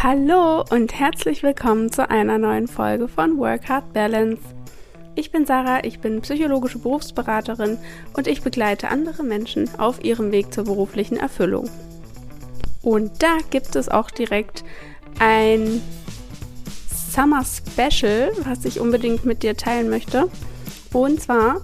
[0.00, 4.40] Hallo und herzlich willkommen zu einer neuen Folge von Work Hard Balance.
[5.16, 7.78] Ich bin Sarah, ich bin psychologische Berufsberaterin
[8.12, 11.68] und ich begleite andere Menschen auf ihrem Weg zur beruflichen Erfüllung.
[12.80, 14.62] Und da gibt es auch direkt
[15.18, 15.82] ein
[17.12, 20.30] Summer Special, was ich unbedingt mit dir teilen möchte.
[20.92, 21.60] Und zwar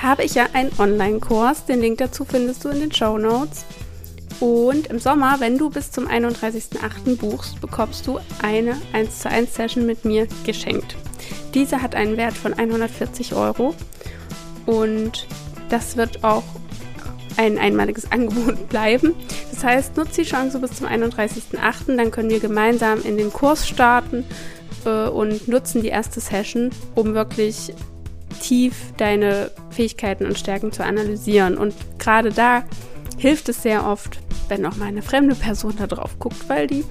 [0.00, 1.64] habe ich ja einen Online-Kurs.
[1.64, 3.64] Den Link dazu findest du in den Show Notes.
[4.42, 7.16] Und im Sommer, wenn du bis zum 31.08.
[7.16, 10.96] buchst, bekommst du eine 1 zu 1 Session mit mir geschenkt.
[11.54, 13.72] Diese hat einen Wert von 140 Euro
[14.66, 15.28] und
[15.68, 16.42] das wird auch
[17.36, 19.14] ein einmaliges Angebot bleiben.
[19.52, 21.96] Das heißt, nutze die Chance bis zum 31.08.
[21.96, 24.24] Dann können wir gemeinsam in den Kurs starten
[24.84, 27.72] äh, und nutzen die erste Session, um wirklich
[28.40, 31.56] tief deine Fähigkeiten und Stärken zu analysieren.
[31.56, 32.64] Und gerade da
[33.22, 34.18] hilft es sehr oft,
[34.48, 36.84] wenn auch mal eine fremde Person da drauf guckt, weil die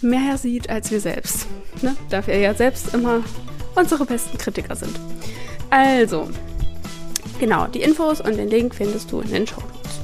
[0.00, 1.46] mehr sieht als wir selbst.
[1.82, 1.94] Ne?
[2.08, 3.22] Da wir ja selbst immer
[3.74, 4.98] unsere besten Kritiker sind.
[5.68, 6.30] Also,
[7.38, 10.00] genau, die Infos und den Link findest du in den Show Notes.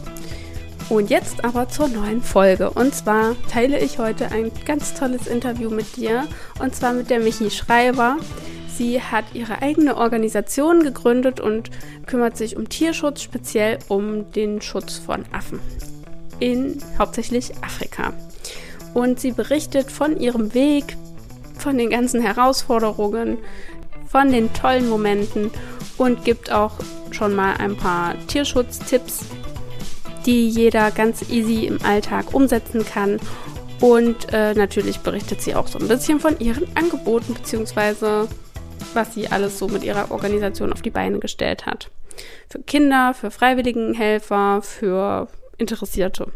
[0.90, 2.68] Und jetzt aber zur neuen Folge.
[2.68, 6.26] Und zwar teile ich heute ein ganz tolles Interview mit dir.
[6.58, 8.18] Und zwar mit der Michi Schreiber.
[8.76, 11.70] Sie hat ihre eigene Organisation gegründet und
[12.06, 15.60] kümmert sich um Tierschutz, speziell um den Schutz von Affen
[16.40, 18.12] in hauptsächlich Afrika.
[18.94, 20.96] Und sie berichtet von ihrem Weg,
[21.58, 23.38] von den ganzen Herausforderungen,
[24.08, 25.50] von den tollen Momenten
[25.96, 26.72] und gibt auch
[27.12, 29.26] schon mal ein paar Tierschutztipps,
[30.26, 33.20] die jeder ganz easy im Alltag umsetzen kann.
[33.80, 38.26] Und äh, natürlich berichtet sie auch so ein bisschen von ihren Angeboten bzw.
[38.94, 41.90] was sie alles so mit ihrer Organisation auf die Beine gestellt hat.
[42.48, 46.28] Für Kinder, für Freiwilligenhelfer, für Interessierte.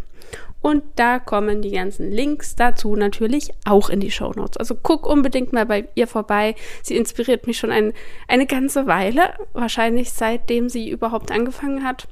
[0.63, 4.57] Und da kommen die ganzen Links dazu natürlich auch in die Show Notes.
[4.57, 6.57] Also guck unbedingt mal bei ihr vorbei.
[6.83, 7.93] Sie inspiriert mich schon ein,
[8.27, 12.09] eine ganze Weile, wahrscheinlich seitdem sie überhaupt angefangen hat,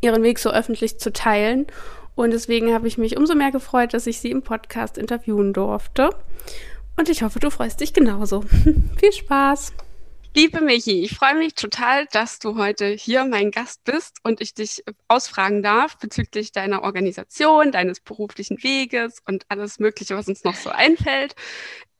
[0.00, 1.66] ihren Weg so öffentlich zu teilen.
[2.14, 6.10] Und deswegen habe ich mich umso mehr gefreut, dass ich sie im Podcast interviewen durfte.
[6.98, 8.42] Und ich hoffe, du freust dich genauso.
[8.98, 9.72] Viel Spaß!
[10.34, 14.52] Liebe Michi, ich freue mich total, dass du heute hier mein Gast bist und ich
[14.52, 20.56] dich ausfragen darf bezüglich deiner Organisation, deines beruflichen Weges und alles Mögliche, was uns noch
[20.56, 21.36] so einfällt.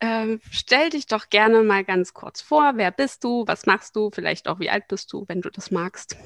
[0.00, 2.72] Ähm, stell dich doch gerne mal ganz kurz vor.
[2.74, 3.44] Wer bist du?
[3.46, 4.10] Was machst du?
[4.12, 6.16] Vielleicht auch, wie alt bist du, wenn du das magst?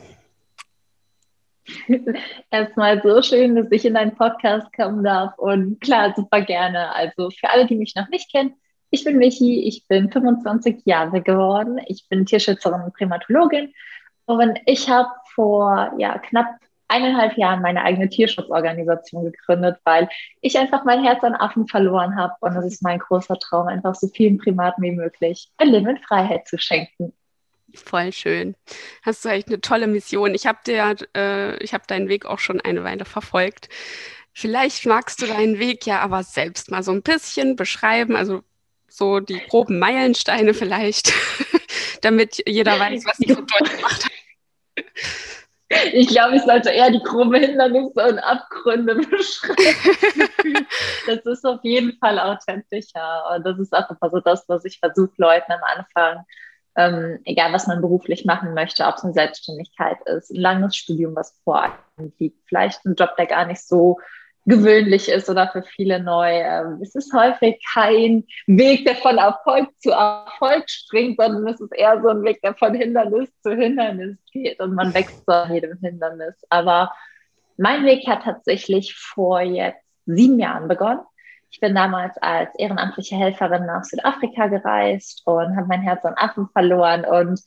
[2.51, 6.95] Erstmal so schön, dass ich in deinen Podcast kommen darf und klar, super gerne.
[6.95, 8.55] Also für alle, die mich noch nicht kennen,
[8.93, 11.81] ich bin Michi, ich bin 25 Jahre geworden.
[11.87, 13.73] Ich bin Tierschützerin und Primatologin.
[14.27, 16.59] Und ich habe vor ja, knapp
[16.89, 20.11] eineinhalb Jahren meine eigene Tierschutzorganisation gegründet, weil
[20.43, 22.35] ich einfach mein Herz an Affen verloren habe.
[22.41, 25.99] Und das ist mein großer Traum, einfach so vielen Primaten wie möglich ein Leben in
[25.99, 27.15] Freiheit zu schenken.
[27.75, 28.55] Voll schön.
[29.03, 30.35] Hast du echt eine tolle Mission.
[30.35, 33.71] Ich habe äh, ich deinen Weg auch schon eine Weile verfolgt.
[34.35, 38.17] Vielleicht magst du deinen Weg ja aber selbst mal so ein bisschen beschreiben.
[38.17, 38.43] Also
[38.97, 41.13] so die groben Meilensteine vielleicht,
[42.03, 44.13] damit jeder weiß, was die so dort gemacht hat.
[45.95, 50.67] Ich glaube, ich sollte eher die groben Hindernisse und Abgründe beschreiben.
[51.07, 53.35] das ist auf jeden Fall authentischer.
[53.35, 56.25] Und das ist auch immer so das, was ich versuche, Leuten am Anfang,
[56.77, 61.17] ähm, egal was man beruflich machen möchte, ob es eine Selbstständigkeit ist, ein langes Studium,
[61.17, 63.99] was vor einem liegt, vielleicht ein Job, der gar nicht so
[64.45, 66.31] gewöhnlich ist oder für viele neu.
[66.31, 71.73] Ähm, es ist häufig kein Weg, der von Erfolg zu Erfolg springt, sondern es ist
[71.75, 75.79] eher so ein Weg, der von Hindernis zu Hindernis geht und man wächst an jedem
[75.79, 76.35] Hindernis.
[76.49, 76.93] Aber
[77.57, 81.01] mein Weg hat tatsächlich vor jetzt sieben Jahren begonnen.
[81.51, 86.49] Ich bin damals als ehrenamtliche Helferin nach Südafrika gereist und habe mein Herz an Affen
[86.49, 87.41] verloren und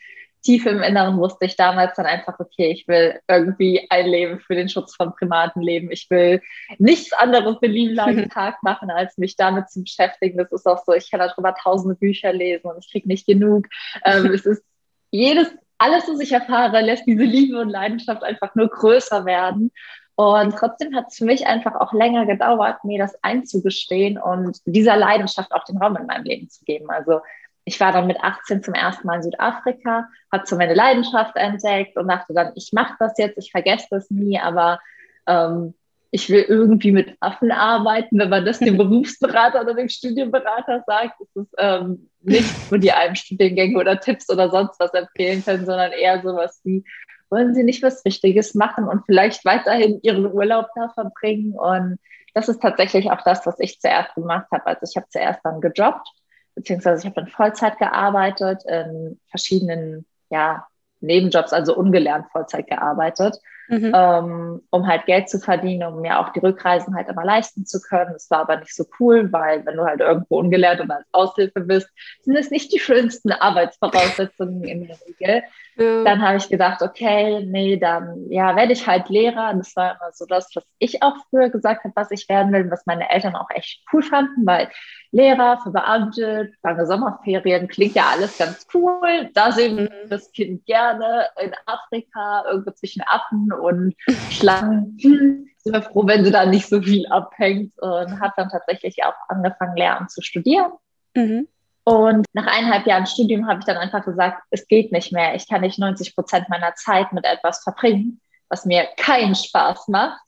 [0.45, 4.55] tief im Inneren wusste ich damals dann einfach, okay, ich will irgendwie ein Leben für
[4.55, 5.91] den Schutz von Primaten leben.
[5.91, 6.41] Ich will
[6.77, 10.37] nichts anderes den lieben langen Tag machen, als mich damit zu beschäftigen.
[10.37, 13.65] Das ist auch so, ich kann darüber tausende Bücher lesen und ich kriege nicht genug.
[14.05, 14.63] Ähm, es ist
[15.11, 15.47] jedes,
[15.79, 19.71] alles, was ich erfahre, lässt diese Liebe und Leidenschaft einfach nur größer werden.
[20.15, 24.95] Und trotzdem hat es für mich einfach auch länger gedauert, mir das einzugestehen und dieser
[24.95, 26.89] Leidenschaft auch den Raum in meinem Leben zu geben.
[26.89, 27.19] Also
[27.65, 31.97] ich war dann mit 18 zum ersten Mal in Südafrika, habe so meine Leidenschaft entdeckt
[31.97, 34.79] und dachte dann, ich mache das jetzt, ich vergesse das nie, aber
[35.25, 35.73] ähm,
[36.11, 38.19] ich will irgendwie mit Affen arbeiten.
[38.19, 42.91] Wenn man das dem Berufsberater oder dem Studienberater sagt, ist es ähm, nicht, wo die
[42.91, 46.85] einem Studiengänge oder Tipps oder sonst was empfehlen können, sondern eher sowas wie,
[47.31, 51.53] wollen Sie nicht was Richtiges machen und vielleicht weiterhin Ihren Urlaub da verbringen?
[51.53, 51.97] Und
[52.35, 54.67] das ist tatsächlich auch das, was ich zuerst gemacht habe.
[54.67, 56.07] Also ich habe zuerst dann gejobbt,
[56.55, 60.65] beziehungsweise ich habe dann Vollzeit gearbeitet in verschiedenen ja,
[61.01, 63.91] Nebenjobs, also ungelernt Vollzeit gearbeitet mhm.
[63.95, 67.81] ähm, um halt Geld zu verdienen, um mir auch die Rückreisen halt immer leisten zu
[67.81, 68.13] können.
[68.13, 71.61] Das war aber nicht so cool, weil wenn du halt irgendwo ungelernt und als Aushilfe
[71.61, 71.89] bist,
[72.21, 75.43] sind es nicht die schönsten Arbeitsvoraussetzungen in der Regel.
[75.77, 76.03] Ja.
[76.03, 79.53] Dann habe ich gedacht, okay, nee, dann ja, werde ich halt Lehrer.
[79.55, 82.71] Das war immer so das, was ich auch früher gesagt habe, was ich werden will,
[82.71, 84.69] was meine Eltern auch echt cool fanden, weil
[85.11, 89.29] Lehrer, verbeamtet, lange Sommerferien, klingt ja alles ganz cool.
[89.33, 90.09] Da sehen wir mhm.
[90.09, 93.95] das Kind gerne in Afrika, irgendwo zwischen Affen und
[94.29, 94.97] Schlangen.
[95.01, 99.03] Hm, sind wir froh, wenn sie da nicht so viel abhängt und habe dann tatsächlich
[99.03, 100.71] auch angefangen, Lehramt zu studieren.
[101.15, 101.47] Mhm.
[101.85, 105.35] Und nach eineinhalb Jahren Studium habe ich dann einfach gesagt, es geht nicht mehr.
[105.35, 110.19] Ich kann nicht 90 Prozent meiner Zeit mit etwas verbringen, was mir keinen Spaß macht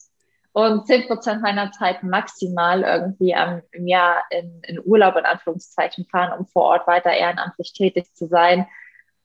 [0.54, 6.06] und 10 Prozent meiner Zeit maximal irgendwie am, im Jahr in, in Urlaub in Anführungszeichen
[6.06, 8.68] fahren, um vor Ort weiter ehrenamtlich tätig zu sein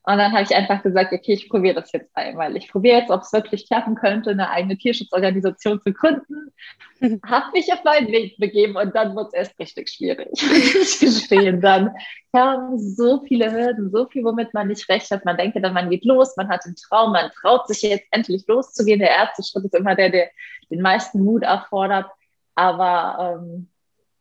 [0.05, 2.57] und dann habe ich einfach gesagt, okay, ich probiere das jetzt einmal.
[2.57, 6.53] Ich probiere jetzt, ob es wirklich klappen könnte, eine eigene Tierschutzorganisation zu gründen.
[7.25, 10.29] habe mich auf meinen Weg begeben und dann wurde es erst richtig schwierig.
[10.33, 11.61] ich gestehen.
[11.61, 11.95] Dann
[12.33, 15.25] kamen so viele Hürden, so viel, womit man nicht recht hat.
[15.25, 18.45] Man denkt dann, man geht los, man hat den Traum, man traut sich jetzt endlich
[18.49, 18.99] loszugehen.
[18.99, 20.31] Der erste Schritt ist immer der, der
[20.69, 22.11] den meisten Mut erfordert.
[22.57, 23.69] Aber ähm,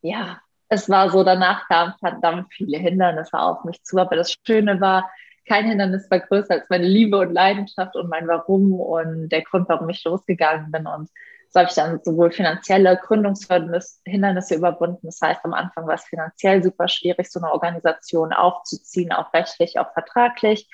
[0.03, 0.39] ja,
[0.69, 3.97] es war so, danach kamen verdammt viele Hindernisse auf mich zu.
[3.97, 5.09] Aber das Schöne war,
[5.47, 9.67] kein Hindernis war größer als meine Liebe und Leidenschaft und mein Warum und der Grund,
[9.69, 10.87] warum ich losgegangen bin.
[10.87, 11.09] Und
[11.49, 14.99] so habe ich dann sowohl finanzielle Gründungshindernisse überwunden.
[15.03, 19.77] Das heißt, am Anfang war es finanziell super schwierig, so eine Organisation aufzuziehen, auch rechtlich,
[19.77, 20.69] auch vertraglich.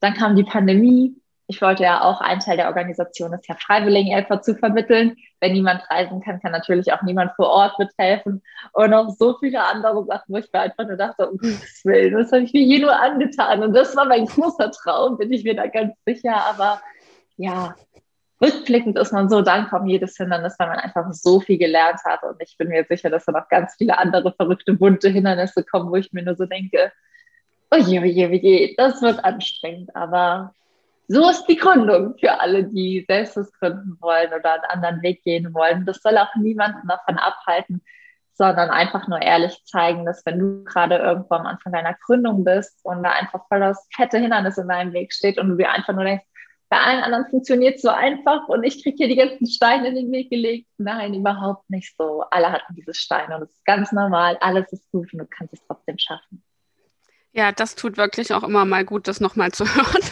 [0.00, 1.21] Dann kam die Pandemie,
[1.52, 5.16] ich wollte ja auch, ein Teil der Organisation ist ja Freiwilligenhelfer zu vermitteln.
[5.38, 8.42] Wenn niemand reisen kann, kann natürlich auch niemand vor Ort mithelfen.
[8.72, 12.16] Und noch so viele andere Sachen, wo ich mir einfach nur dachte, um Gottes Willen,
[12.16, 13.62] was habe ich mir hier nur angetan?
[13.62, 16.34] Und das war mein großer Traum, bin ich mir da ganz sicher.
[16.34, 16.80] Aber
[17.36, 17.74] ja,
[18.40, 22.22] rückblickend ist man so dankbar um jedes Hindernis, weil man einfach so viel gelernt hat.
[22.22, 25.90] Und ich bin mir sicher, dass da noch ganz viele andere verrückte, bunte Hindernisse kommen,
[25.90, 26.92] wo ich mir nur so denke,
[27.70, 30.54] oje, oje, oje, das wird anstrengend, aber
[31.12, 35.22] so ist die Gründung für alle, die selbst das gründen wollen oder einen anderen Weg
[35.22, 35.84] gehen wollen.
[35.84, 37.82] Das soll auch niemanden davon abhalten,
[38.32, 42.80] sondern einfach nur ehrlich zeigen, dass wenn du gerade irgendwo am Anfang deiner Gründung bist
[42.84, 45.92] und da einfach voll das fette Hindernis in deinem Weg steht und du dir einfach
[45.92, 46.24] nur denkst,
[46.70, 49.94] bei allen anderen funktioniert es so einfach und ich kriege hier die ganzen Steine in
[49.94, 50.68] den Weg gelegt.
[50.78, 52.24] Nein, überhaupt nicht so.
[52.30, 55.52] Alle hatten diese Steine und es ist ganz normal, alles ist gut und du kannst
[55.52, 56.42] es trotzdem schaffen.
[57.32, 60.02] Ja, das tut wirklich auch immer mal gut, das nochmal zu hören.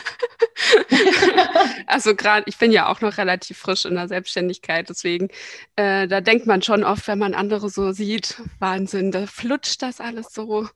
[1.90, 5.28] Also gerade, ich bin ja auch noch relativ frisch in der Selbstständigkeit, deswegen,
[5.76, 10.00] äh, da denkt man schon oft, wenn man andere so sieht, Wahnsinn, da flutscht das
[10.00, 10.68] alles so.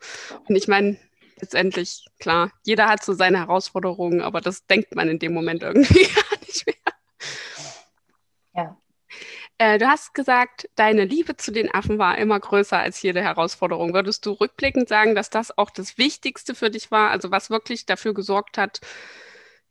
[0.49, 0.99] Und ich meine,
[1.41, 6.05] letztendlich, klar, jeder hat so seine Herausforderungen, aber das denkt man in dem Moment irgendwie
[6.15, 6.77] gar nicht mehr.
[8.55, 8.77] Ja.
[9.59, 13.95] Äh, du hast gesagt, deine Liebe zu den Affen war immer größer als jede Herausforderung.
[13.95, 17.11] Würdest du rückblickend sagen, dass das auch das Wichtigste für dich war?
[17.11, 18.81] Also was wirklich dafür gesorgt hat,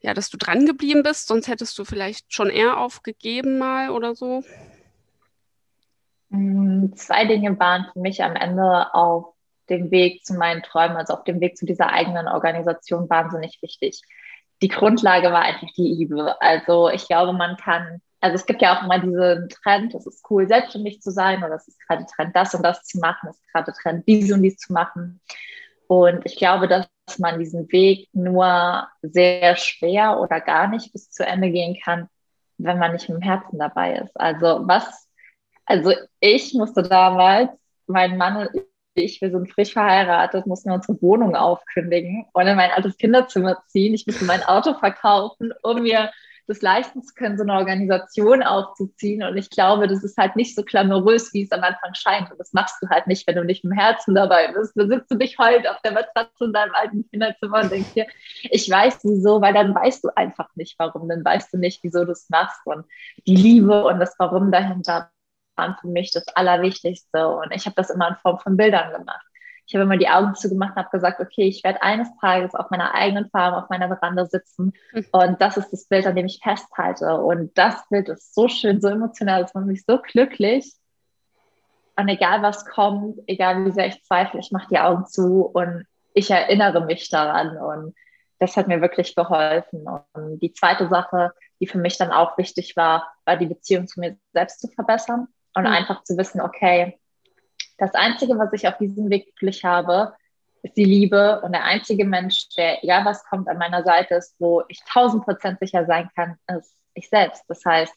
[0.04, 1.28] ja, dass du dran geblieben bist?
[1.28, 4.44] Sonst hättest du vielleicht schon eher aufgegeben mal oder so?
[6.30, 9.34] Mm, zwei Dinge waren für mich am Ende auf
[9.70, 14.02] dem Weg zu meinen Träumen, also auf dem Weg zu dieser eigenen Organisation wahnsinnig wichtig.
[14.62, 16.40] Die Grundlage war einfach die Liebe.
[16.42, 20.24] Also ich glaube, man kann also es gibt ja auch immer diesen Trend, es ist
[20.30, 23.36] cool, selbstständig zu sein oder es ist gerade Trend, das und das zu machen, es
[23.36, 25.20] ist gerade Trend, dies und dies zu machen.
[25.88, 26.88] Und ich glaube, dass
[27.20, 32.08] man diesen Weg nur sehr schwer oder gar nicht bis zu Ende gehen kann,
[32.58, 34.20] wenn man nicht mit dem Herzen dabei ist.
[34.20, 35.08] Also was,
[35.66, 37.50] also ich musste damals,
[37.88, 38.50] mein Mann und
[38.96, 43.94] ich, wir sind frisch verheiratet, mussten unsere Wohnung aufkündigen und in mein altes Kinderzimmer ziehen.
[43.94, 46.12] Ich musste mein Auto verkaufen, um mir
[46.48, 49.24] das leisten können, so eine Organisation aufzuziehen.
[49.24, 52.32] Und ich glaube, das ist halt nicht so glamourös, wie es am Anfang scheint.
[52.32, 54.74] Und das machst du halt nicht, wenn du nicht im Herzen dabei bist.
[54.76, 58.08] Da sitzt du dich heult auf der Matratze in deinem alten Kinderzimmer und denkst dir,
[58.44, 61.08] ich weiß wieso, weil dann weißt du einfach nicht, warum.
[61.08, 62.60] Dann weißt du nicht, wieso du es machst.
[62.66, 62.86] Und
[63.26, 65.10] die Liebe und das Warum dahinter
[65.56, 67.28] waren für mich das Allerwichtigste.
[67.28, 69.26] Und ich habe das immer in Form von Bildern gemacht.
[69.74, 72.70] Ich habe immer die Augen zugemacht und habe gesagt, okay, ich werde eines Tages auf
[72.70, 75.06] meiner eigenen Farm, auf meiner Veranda sitzen mhm.
[75.12, 77.18] und das ist das Bild, an dem ich festhalte.
[77.18, 80.72] Und das Bild ist so schön, so emotional, es macht mich so glücklich.
[81.96, 85.88] Und egal was kommt, egal wie sehr ich zweifle, ich mache die Augen zu und
[86.14, 87.58] ich erinnere mich daran.
[87.58, 87.96] Und
[88.38, 89.88] das hat mir wirklich geholfen.
[90.14, 94.02] Und die zweite Sache, die für mich dann auch wichtig war, war die Beziehung zu
[94.02, 95.30] mir selbst zu verbessern.
[95.56, 95.70] Und mhm.
[95.70, 97.00] einfach zu wissen, okay,
[97.78, 100.14] das Einzige, was ich auf diesem Weg wirklich habe,
[100.62, 101.42] ist die Liebe.
[101.42, 105.24] Und der einzige Mensch, der, egal was kommt, an meiner Seite ist, wo ich tausend
[105.26, 107.44] Prozent sicher sein kann, ist ich selbst.
[107.48, 107.94] Das heißt,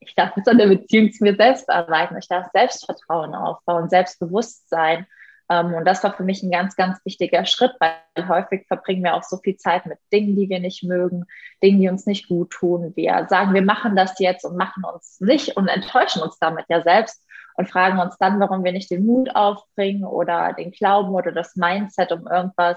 [0.00, 2.16] ich darf jetzt an der Beziehung zu mir selbst arbeiten.
[2.16, 5.06] Ich darf Selbstvertrauen aufbauen, Selbstbewusstsein.
[5.50, 9.14] Ähm, und das war für mich ein ganz, ganz wichtiger Schritt, weil häufig verbringen wir
[9.14, 11.24] auch so viel Zeit mit Dingen, die wir nicht mögen,
[11.62, 12.92] Dingen, die uns nicht gut tun.
[12.94, 16.82] Wir sagen, wir machen das jetzt und machen uns nicht und enttäuschen uns damit ja
[16.82, 17.24] selbst
[17.58, 21.56] und fragen uns dann, warum wir nicht den Mut aufbringen oder den Glauben oder das
[21.56, 22.76] Mindset, um irgendwas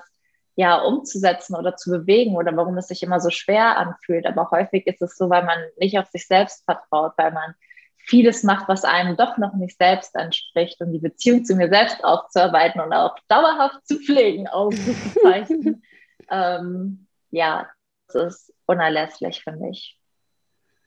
[0.55, 4.25] ja umzusetzen oder zu bewegen oder warum es sich immer so schwer anfühlt.
[4.25, 7.53] Aber häufig ist es so, weil man nicht auf sich selbst vertraut, weil man
[7.97, 12.03] vieles macht, was einem doch noch nicht selbst entspricht und die Beziehung zu mir selbst
[12.03, 15.83] aufzuarbeiten und auch dauerhaft zu pflegen, auszuzeichnen.
[16.31, 17.69] ähm, ja,
[18.07, 20.00] das ist unerlässlich für mich.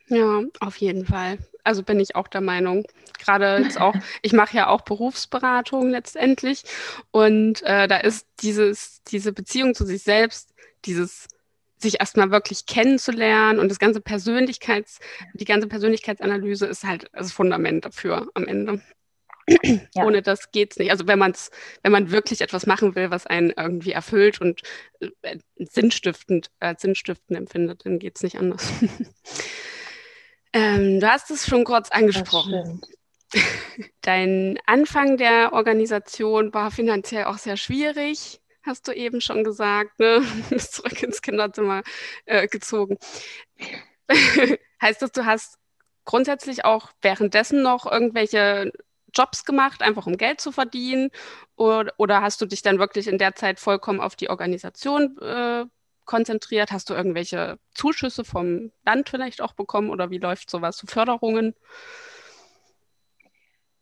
[0.08, 1.38] Ja, auf jeden Fall.
[1.62, 2.84] Also bin ich auch der Meinung.
[3.18, 6.62] Gerade jetzt auch, ich mache ja auch Berufsberatung letztendlich
[7.10, 11.28] und äh, da ist dieses, diese Beziehung zu sich selbst, dieses
[11.78, 15.00] sich erstmal wirklich kennenzulernen und das ganze Persönlichkeits,
[15.34, 18.80] die ganze Persönlichkeitsanalyse ist halt das Fundament dafür am Ende.
[19.46, 20.04] Ja.
[20.04, 20.90] Ohne das geht's nicht.
[20.90, 21.50] Also wenn man es,
[21.82, 24.62] wenn man wirklich etwas machen will, was einen irgendwie erfüllt und
[25.22, 28.72] äh, sinnstiftend, äh, sinnstiftend empfindet, dann geht's nicht anders.
[30.54, 32.80] ähm, du hast es schon kurz angesprochen.
[34.00, 40.22] Dein Anfang der Organisation war finanziell auch sehr schwierig hast du eben schon gesagt, ne?
[40.50, 41.82] bist zurück ins Kinderzimmer
[42.24, 42.98] äh, gezogen.
[44.82, 45.58] heißt das, du hast
[46.04, 48.72] grundsätzlich auch währenddessen noch irgendwelche
[49.14, 51.10] Jobs gemacht, einfach um Geld zu verdienen?
[51.56, 55.64] Oder, oder hast du dich dann wirklich in der Zeit vollkommen auf die Organisation äh,
[56.04, 56.72] konzentriert?
[56.72, 61.54] Hast du irgendwelche Zuschüsse vom Land vielleicht auch bekommen oder wie läuft sowas, so Förderungen?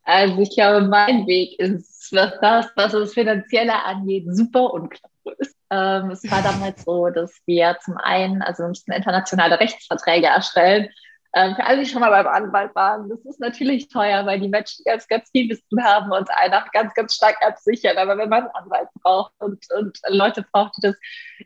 [0.03, 5.55] Also ich glaube, mein Weg ist, was das, was das Finanzielle angeht, super unklar ist.
[5.69, 10.89] Ähm, es war damals so, dass wir zum einen, also wir mussten internationale Rechtsverträge erstellen.
[11.35, 14.49] Ähm, für alle, die schon mal beim Anwalt waren, das ist natürlich teuer, weil die
[14.49, 17.97] Menschen ganz, ganz viel Wissen haben und einfach ganz, ganz stark absichern.
[17.97, 20.95] Aber wenn man einen Anwalt braucht und, und Leute braucht, die das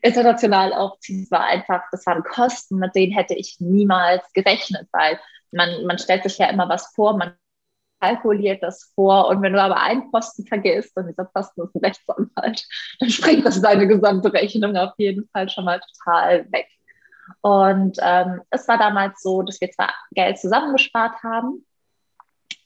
[0.01, 5.19] international aufziehen, das war einfach, das waren Kosten, mit denen hätte ich niemals gerechnet, weil
[5.51, 7.35] man, man stellt sich ja immer was vor, man
[8.01, 9.27] kalkuliert das vor.
[9.29, 12.65] Und wenn du aber einen Posten vergisst und dieser Posten ist ein Rechtsanwalt,
[12.99, 16.67] dann springt das deine gesamte Rechnung auf jeden Fall schon mal total weg.
[17.41, 21.65] Und ähm, es war damals so, dass wir zwar Geld zusammengespart haben,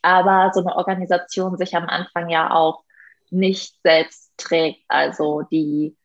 [0.02, 2.84] aber so eine Organisation sich am Anfang ja auch
[3.30, 4.84] nicht selbst trägt.
[4.88, 5.96] Also die,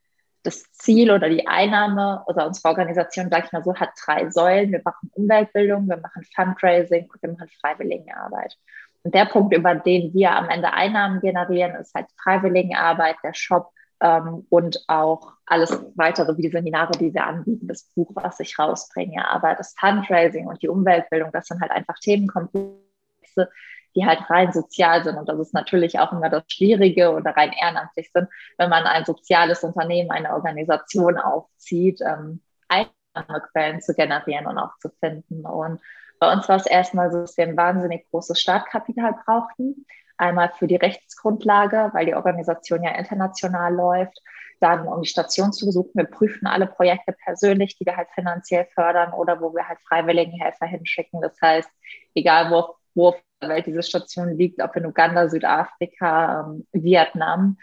[0.43, 4.71] das Ziel oder die Einnahme oder unsere Organisation, sag ich mal so, hat drei Säulen.
[4.71, 8.55] Wir machen Umweltbildung, wir machen Fundraising und wir machen Freiwilligenarbeit.
[9.03, 13.71] Und der Punkt, über den wir am Ende Einnahmen generieren, ist halt Freiwilligenarbeit, der Shop
[14.01, 18.57] ähm, und auch alles weitere, wie die Seminare, die wir anbieten, das Buch, was ich
[18.59, 19.27] rausbringe.
[19.27, 23.49] Aber das Fundraising und die Umweltbildung, das sind halt einfach Themenkomplexe,
[23.95, 25.17] die halt rein sozial sind.
[25.17, 28.27] Und das ist natürlich auch immer das Schwierige oder rein ehrenamtlich sind,
[28.57, 34.89] wenn man ein soziales Unternehmen, eine Organisation aufzieht, ähm, Einnahmequellen zu generieren und auch zu
[34.99, 35.45] finden.
[35.45, 35.81] Und
[36.19, 39.85] bei uns war es erstmal so, dass wir ein wahnsinnig großes Startkapital brauchten.
[40.17, 44.19] Einmal für die Rechtsgrundlage, weil die Organisation ja international läuft.
[44.59, 45.91] Dann, um die Station zu besuchen.
[45.93, 50.65] Wir prüfen alle Projekte persönlich, die wir halt finanziell fördern oder wo wir halt Freiwilligenhelfer
[50.65, 51.21] hinschicken.
[51.21, 51.69] Das heißt,
[52.15, 57.57] egal wo, wo auf der Welt diese Station liegt, ob in Uganda, Südafrika, ähm, Vietnam,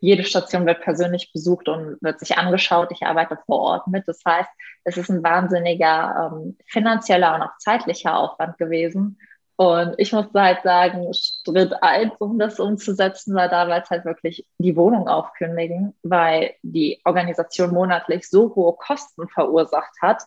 [0.00, 2.92] jede Station wird persönlich besucht und wird sich angeschaut.
[2.92, 4.06] Ich arbeite vor Ort mit.
[4.06, 4.50] Das heißt,
[4.84, 9.18] es ist ein wahnsinniger ähm, finanzieller und auch zeitlicher Aufwand gewesen.
[9.56, 14.76] Und ich muss halt sagen, Schritt eins, um das umzusetzen, war damals halt wirklich die
[14.76, 20.22] Wohnung aufkündigen, weil die Organisation monatlich so hohe Kosten verursacht hat,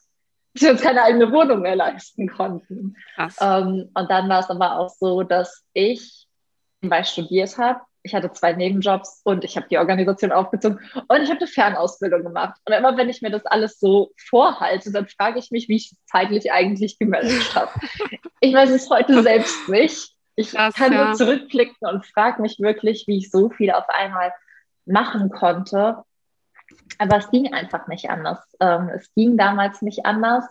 [0.53, 2.95] dass wir uns keine eigene Wohnung mehr leisten konnten.
[3.39, 6.27] Ähm, und dann war es aber auch so, dass ich
[6.81, 11.29] nebenbei studiert habe ich hatte zwei Nebenjobs und ich habe die Organisation aufgezogen und ich
[11.29, 12.59] habe eine Fernausbildung gemacht.
[12.65, 15.91] Und immer wenn ich mir das alles so vorhalte, dann frage ich mich, wie ich
[15.91, 17.71] es zeitlich eigentlich gemanagt habe.
[18.39, 20.15] ich weiß es heute selbst nicht.
[20.35, 21.05] Ich Krass, kann ja.
[21.05, 24.33] nur zurückblicken und frage mich wirklich, wie ich so viel auf einmal
[24.85, 26.03] machen konnte.
[26.97, 28.39] Aber es ging einfach nicht anders.
[28.59, 30.45] Ähm, es ging damals nicht anders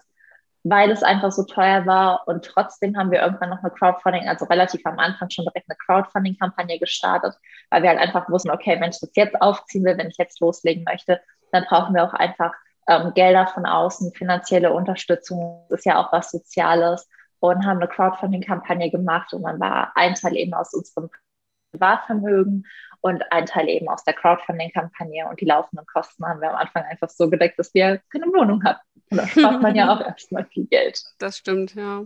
[0.65, 2.27] weil es einfach so teuer war.
[2.27, 5.77] Und trotzdem haben wir irgendwann noch eine Crowdfunding, also relativ am Anfang schon direkt eine
[5.77, 7.35] Crowdfunding-Kampagne gestartet,
[7.71, 10.41] weil wir halt einfach wussten, okay, wenn ich das jetzt aufziehen will, wenn ich jetzt
[10.41, 11.21] loslegen möchte,
[11.53, 12.53] dann brauchen wir auch einfach
[12.89, 17.09] ähm, Gelder von außen, finanzielle Unterstützung, das ist ja auch was Soziales.
[17.41, 21.09] und haben eine Crowdfunding-Kampagne gemacht und dann war ein Teil eben aus unserem
[21.73, 22.67] Privatvermögen
[23.01, 26.85] und ein Teil eben aus der Crowdfunding-Kampagne und die laufenden Kosten haben wir am Anfang
[26.85, 28.81] einfach so gedeckt, dass wir keine Wohnung hatten.
[29.11, 31.01] Und da spart man ja auch erstmal viel Geld.
[31.19, 32.05] Das stimmt, ja.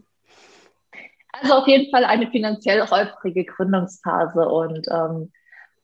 [1.33, 5.33] Also auf jeden Fall eine finanziell holprige Gründungsphase und ähm,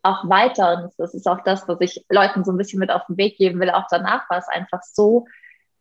[0.03, 0.85] auch weiter.
[0.85, 3.39] Und das ist auch das, was ich Leuten so ein bisschen mit auf den Weg
[3.39, 3.71] geben will.
[3.71, 5.27] Auch danach war es einfach so,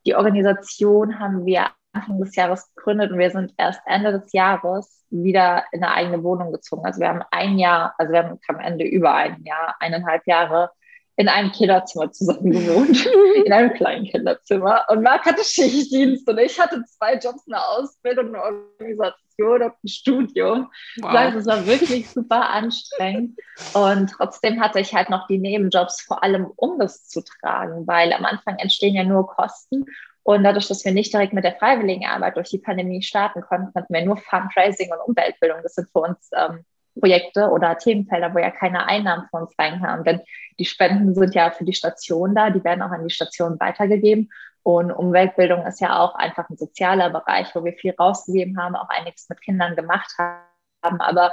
[0.06, 1.68] die Organisation haben wir
[1.98, 6.24] Anfang des Jahres gegründet und wir sind erst Ende des Jahres wieder in eine eigene
[6.24, 6.86] Wohnung gezogen.
[6.86, 10.72] Also wir haben ein Jahr, also wir haben am Ende über ein Jahr, eineinhalb Jahre
[11.18, 13.06] in einem Kinderzimmer zusammen gewohnt,
[13.46, 14.86] in einem kleinen Kinderzimmer.
[14.90, 19.88] Und Marc hatte Schichtdienst und ich hatte zwei Jobs, eine Ausbildung, eine Organisation und ein
[19.88, 20.72] Studium.
[21.02, 21.12] Wow.
[21.12, 23.40] Also es war wirklich super anstrengend.
[23.74, 28.14] Und trotzdem hatte ich halt noch die Nebenjobs, vor allem um das zu tragen, weil
[28.14, 29.86] am Anfang entstehen ja nur Kosten
[30.28, 33.94] und dadurch, dass wir nicht direkt mit der Freiwilligenarbeit durch die Pandemie starten konnten, hatten
[33.94, 35.60] wir nur Fundraising und Umweltbildung.
[35.64, 36.66] Das sind für uns ähm,
[37.00, 40.04] Projekte oder Themenfelder, wo ja keine Einnahmen für uns reinkamen.
[40.04, 40.20] Denn
[40.60, 44.30] die Spenden sind ja für die Station da, die werden auch an die Station weitergegeben.
[44.64, 48.90] Und Umweltbildung ist ja auch einfach ein sozialer Bereich, wo wir viel rausgegeben haben, auch
[48.90, 51.00] einiges mit Kindern gemacht haben.
[51.00, 51.32] Aber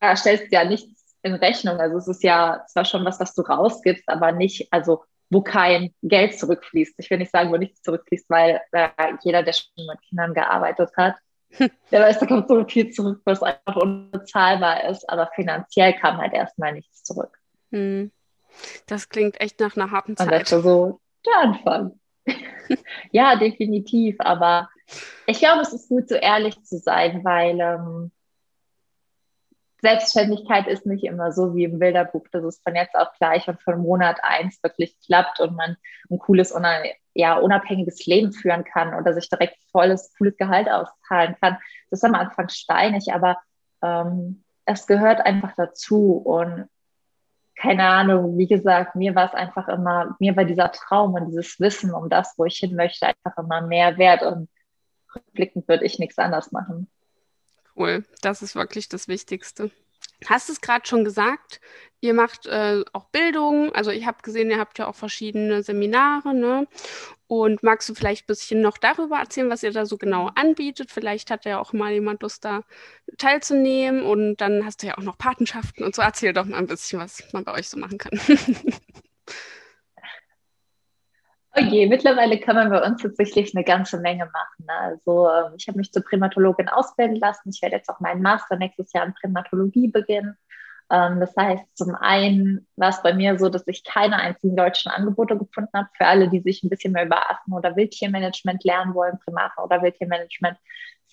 [0.00, 1.78] da stellst du ja nichts in Rechnung.
[1.80, 5.94] Also es ist ja zwar schon was, was du rausgibst, aber nicht, also wo kein
[6.02, 6.94] Geld zurückfließt.
[6.98, 8.88] Ich will nicht sagen, wo nichts zurückfließt, weil äh,
[9.22, 11.16] jeder, der schon mit Kindern gearbeitet hat,
[11.90, 16.34] der weiß, da kommt so viel zurück, was einfach unbezahlbar ist, aber finanziell kam halt
[16.34, 17.38] erstmal nichts zurück.
[17.70, 18.10] Hm.
[18.86, 20.26] Das klingt echt nach einer harten Zeit.
[20.26, 22.00] Und das war so der Anfang.
[23.10, 24.68] ja, definitiv, aber
[25.26, 28.12] ich glaube, es ist gut, so ehrlich zu sein, weil ähm,
[29.82, 33.60] Selbstständigkeit ist nicht immer so wie im Bilderbuch, dass es von jetzt auf gleich und
[33.60, 35.76] von Monat eins wirklich klappt und man
[36.08, 36.56] ein cooles,
[37.14, 41.58] ja, unabhängiges Leben führen kann oder sich direkt volles, cooles Gehalt auszahlen kann.
[41.90, 43.38] Das ist am Anfang steinig, aber
[43.82, 46.68] ähm, es gehört einfach dazu und
[47.56, 51.58] keine Ahnung, wie gesagt, mir war es einfach immer, mir war dieser Traum und dieses
[51.58, 54.48] Wissen um das, wo ich hin möchte, einfach immer mehr wert und
[55.14, 56.88] rückblickend würde ich nichts anders machen.
[57.76, 59.70] Cool, das ist wirklich das Wichtigste.
[60.26, 61.60] Hast es gerade schon gesagt,
[62.00, 63.74] ihr macht äh, auch Bildung.
[63.74, 66.34] Also ich habe gesehen, ihr habt ja auch verschiedene Seminare.
[66.34, 66.66] Ne?
[67.26, 70.90] Und magst du vielleicht ein bisschen noch darüber erzählen, was ihr da so genau anbietet?
[70.90, 72.62] Vielleicht hat ja auch mal jemand Lust, da
[73.18, 74.02] teilzunehmen.
[74.02, 76.02] Und dann hast du ja auch noch Patenschaften und so.
[76.02, 78.20] Erzähl doch mal ein bisschen, was man bei euch so machen kann.
[81.54, 84.64] Okay, mittlerweile kann man bei uns tatsächlich eine ganze Menge machen.
[84.66, 84.72] Ne?
[84.72, 87.50] Also ähm, ich habe mich zur Primatologin ausbilden lassen.
[87.50, 90.38] Ich werde jetzt auch meinen Master nächstes Jahr in Primatologie beginnen.
[90.90, 94.90] Ähm, das heißt, zum einen war es bei mir so, dass ich keine einzigen deutschen
[94.92, 98.94] Angebote gefunden habe für alle, die sich ein bisschen mehr über Affen- oder Wildtiermanagement lernen
[98.94, 100.56] wollen, Primaten oder Wildtiermanagement.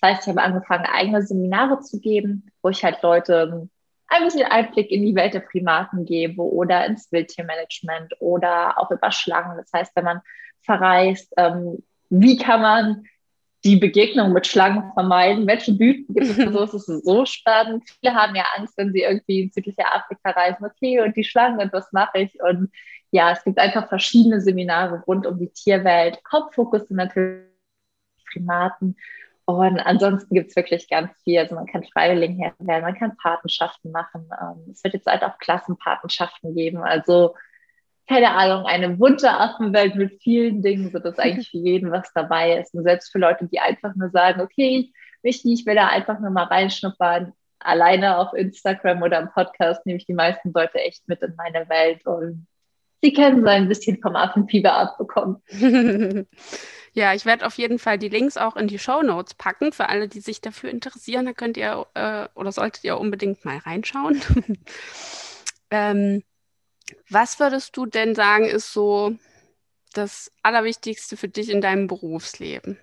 [0.00, 3.68] Das heißt, ich habe angefangen, eigene Seminare zu geben, wo ich halt Leute
[4.10, 9.12] ein bisschen Einblick in die Welt der Primaten gebe oder ins Wildtiermanagement oder auch über
[9.12, 9.56] Schlangen.
[9.56, 10.20] Das heißt, wenn man
[10.62, 13.04] verreist, ähm, wie kann man
[13.64, 15.46] die Begegnung mit Schlangen vermeiden?
[15.46, 16.38] Welche Blüten gibt es?
[16.46, 17.84] Also es ist so spannend.
[18.00, 20.64] Viele haben ja Angst, wenn sie irgendwie in südliche Afrika reisen.
[20.64, 22.42] Okay, und die Schlangen und was mache ich?
[22.42, 22.70] Und
[23.12, 26.18] ja, es gibt einfach verschiedene Seminare rund um die Tierwelt.
[26.30, 27.46] Hauptfokus sind natürlich
[28.32, 28.96] Primaten.
[29.58, 31.38] Und ansonsten gibt es wirklich ganz viel.
[31.38, 34.28] Also man kann Freiwilligen werden, man kann Patenschaften machen.
[34.40, 36.78] Ähm, es wird jetzt halt auch Klassenpatenschaften geben.
[36.78, 37.34] Also
[38.08, 42.74] keine Ahnung, eine bunte Affenwelt mit vielen Dingen, sodass eigentlich für jeden was dabei ist.
[42.74, 46.18] Und selbst für Leute, die einfach nur sagen, okay, mich nicht, ich will da einfach
[46.18, 47.32] nur mal reinschnuppern.
[47.60, 51.68] Alleine auf Instagram oder im Podcast nehme ich die meisten Leute echt mit in meine
[51.68, 52.46] Welt und
[53.02, 55.42] sie können so ein bisschen vom Affenfieber abbekommen.
[56.92, 59.88] Ja, ich werde auf jeden Fall die Links auch in die Show Notes packen für
[59.88, 61.24] alle, die sich dafür interessieren.
[61.24, 64.20] Da könnt ihr äh, oder solltet ihr unbedingt mal reinschauen.
[65.70, 66.24] ähm,
[67.08, 69.16] was würdest du denn sagen, ist so
[69.92, 72.78] das Allerwichtigste für dich in deinem Berufsleben?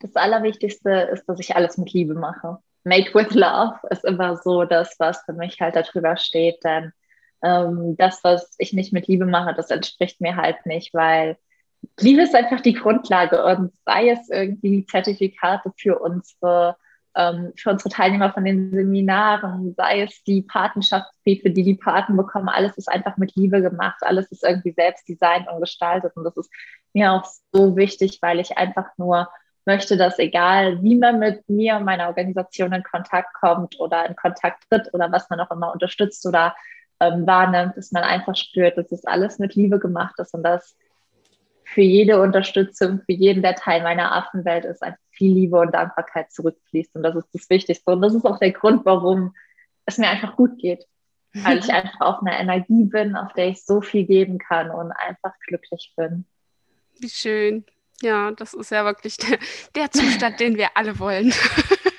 [0.00, 2.58] Das Allerwichtigste ist, dass ich alles mit Liebe mache.
[2.82, 6.92] Made with Love ist immer so das, was für mich halt darüber steht, denn
[7.44, 11.36] ähm, das, was ich nicht mit Liebe mache, das entspricht mir halt nicht, weil
[12.00, 16.76] Liebe ist einfach die Grundlage und sei es irgendwie Zertifikate für unsere,
[17.14, 22.48] ähm, für unsere Teilnehmer von den Seminaren, sei es die Patenschaftsbriefe, die die Paten bekommen,
[22.48, 26.36] alles ist einfach mit Liebe gemacht, alles ist irgendwie selbst designt und gestaltet und das
[26.38, 26.50] ist
[26.94, 29.28] mir auch so wichtig, weil ich einfach nur
[29.66, 34.16] möchte, dass egal wie man mit mir und meiner Organisation in Kontakt kommt oder in
[34.16, 36.54] Kontakt tritt oder was man auch immer unterstützt oder
[37.12, 40.76] ähm, wahrnimmt, dass man einfach spürt, dass das alles mit Liebe gemacht ist und dass
[41.64, 46.30] für jede Unterstützung, für jeden, der Teil meiner Affenwelt ist, einfach viel Liebe und Dankbarkeit
[46.30, 46.94] zurückfließt.
[46.94, 47.90] Und das ist das Wichtigste.
[47.90, 49.34] Und das ist auch der Grund, warum
[49.86, 50.84] es mir einfach gut geht.
[51.32, 54.92] Weil ich einfach auf einer Energie bin, auf der ich so viel geben kann und
[54.92, 56.26] einfach glücklich bin.
[57.00, 57.64] Wie schön.
[58.02, 59.38] Ja, das ist ja wirklich der,
[59.74, 61.32] der Zustand, den wir alle wollen.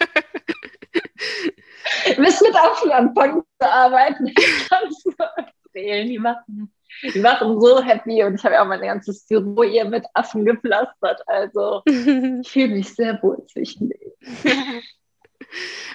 [2.17, 4.27] Bis mit Affen anfangen zu arbeiten.
[4.27, 6.07] Ich kann es nur erzählen.
[6.07, 6.73] Die machen,
[7.13, 10.45] die machen so happy und ich habe ja auch mein ganzes Büro hier mit Affen
[10.45, 11.21] gepflastert.
[11.27, 14.11] Also ich fühle mich sehr wohl zwischen denen.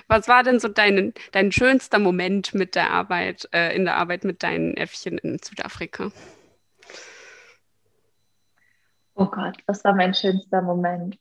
[0.09, 4.25] Was war denn so dein, dein schönster Moment mit der Arbeit, äh, in der Arbeit
[4.25, 6.11] mit deinen Äffchen in Südafrika?
[9.14, 11.18] Oh Gott, was war mein schönster Moment?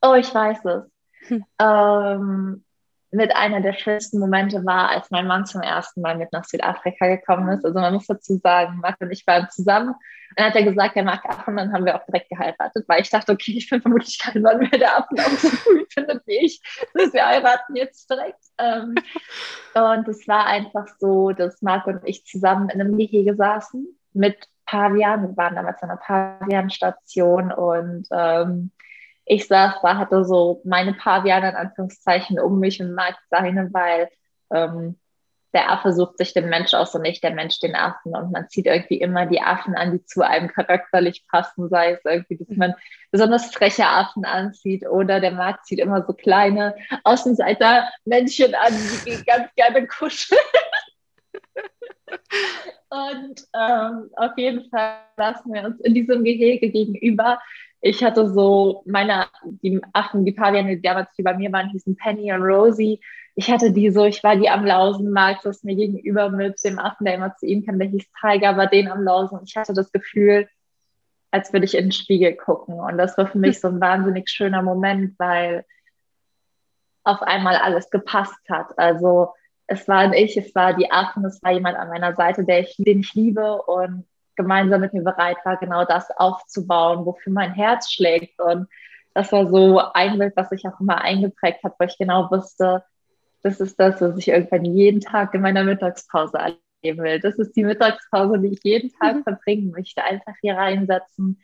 [0.00, 0.84] Oh, ich weiß es.
[1.28, 1.44] Hm.
[1.58, 2.64] Ähm,
[3.12, 7.06] mit einer der schönsten Momente war, als mein Mann zum ersten Mal mit nach Südafrika
[7.08, 7.64] gekommen ist.
[7.64, 9.90] Also man muss dazu sagen, Marc und ich waren zusammen.
[9.90, 13.02] Und dann hat er gesagt, er mag Affen, dann haben wir auch direkt geheiratet, weil
[13.02, 16.26] ich dachte, okay, ich bin vermutlich kein Mann mehr, der Affen auch so cool findet
[16.26, 16.62] wie ich.
[16.94, 18.40] Das wir heiraten jetzt direkt.
[18.56, 18.94] Ähm,
[19.74, 24.38] und es war einfach so, dass Marc und ich zusammen in einem Gehege saßen mit
[24.64, 25.28] Pavian.
[25.28, 28.70] Wir waren damals an einer Pavianstation und ähm,
[29.24, 34.08] ich saß da, hatte so meine Paviane in Anführungszeichen um mich und mag seine, weil
[34.52, 34.98] ähm,
[35.54, 38.16] der Affe sucht sich den Mensch aus und nicht der Mensch den Affen.
[38.16, 42.00] Und man zieht irgendwie immer die Affen an, die zu einem charakterlich passen, sei es
[42.04, 42.74] irgendwie, dass man
[43.10, 48.72] besonders freche Affen anzieht oder der Markt zieht immer so kleine Außenseiter-Männchen an,
[49.06, 50.40] die ganz gerne kuscheln.
[52.90, 57.38] und ähm, auf jeden Fall lassen wir uns in diesem Gehege gegenüber
[57.84, 61.96] ich hatte so meine, die Affen, die Paviane, die damals die bei mir waren, hießen
[61.96, 63.00] Penny und Rosie.
[63.34, 67.04] Ich hatte die so, ich war die am Lausenmarkt, das mir gegenüber mit dem Affen,
[67.04, 69.40] der immer zu ihm kam, der hieß Tiger, war den am Lausen.
[69.44, 70.48] Ich hatte das Gefühl,
[71.32, 72.78] als würde ich in den Spiegel gucken.
[72.78, 75.64] Und das war für mich so ein wahnsinnig schöner Moment, weil
[77.02, 78.78] auf einmal alles gepasst hat.
[78.78, 79.32] Also
[79.66, 82.76] es war ich, es war die Affen, es war jemand an meiner Seite, der ich,
[82.78, 84.04] den ich liebe und
[84.36, 88.40] gemeinsam mit mir bereit war, genau das aufzubauen, wofür mein Herz schlägt.
[88.40, 88.68] Und
[89.14, 92.84] das war so ein Bild, was sich auch immer eingeprägt hat, weil ich genau wusste,
[93.42, 97.20] das ist das, was ich irgendwann jeden Tag in meiner Mittagspause erleben will.
[97.20, 99.22] Das ist die Mittagspause, die ich jeden Tag mhm.
[99.24, 100.02] verbringen möchte.
[100.04, 101.40] Einfach hier reinsetzen,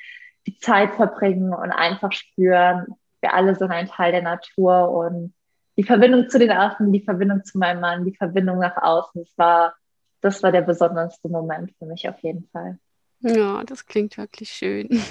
[0.46, 2.86] die Zeit verbringen und einfach spüren,
[3.20, 5.34] wir alle sind ein Teil der Natur und
[5.76, 9.22] die Verbindung zu den Affen, die Verbindung zu meinem Mann, die Verbindung nach außen.
[9.22, 9.74] Es war
[10.20, 12.78] das war der besonderste Moment für mich auf jeden Fall.
[13.20, 15.02] Ja, das klingt wirklich schön.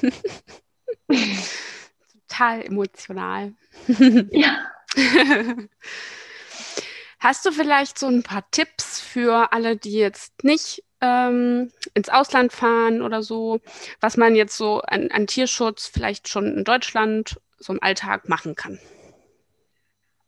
[2.28, 3.54] Total emotional.
[4.32, 4.67] ja.
[7.20, 12.54] Hast du vielleicht so ein paar Tipps für alle, die jetzt nicht ähm, ins Ausland
[12.54, 13.60] fahren oder so,
[14.00, 18.56] was man jetzt so an, an Tierschutz vielleicht schon in Deutschland so im Alltag machen
[18.56, 18.80] kann?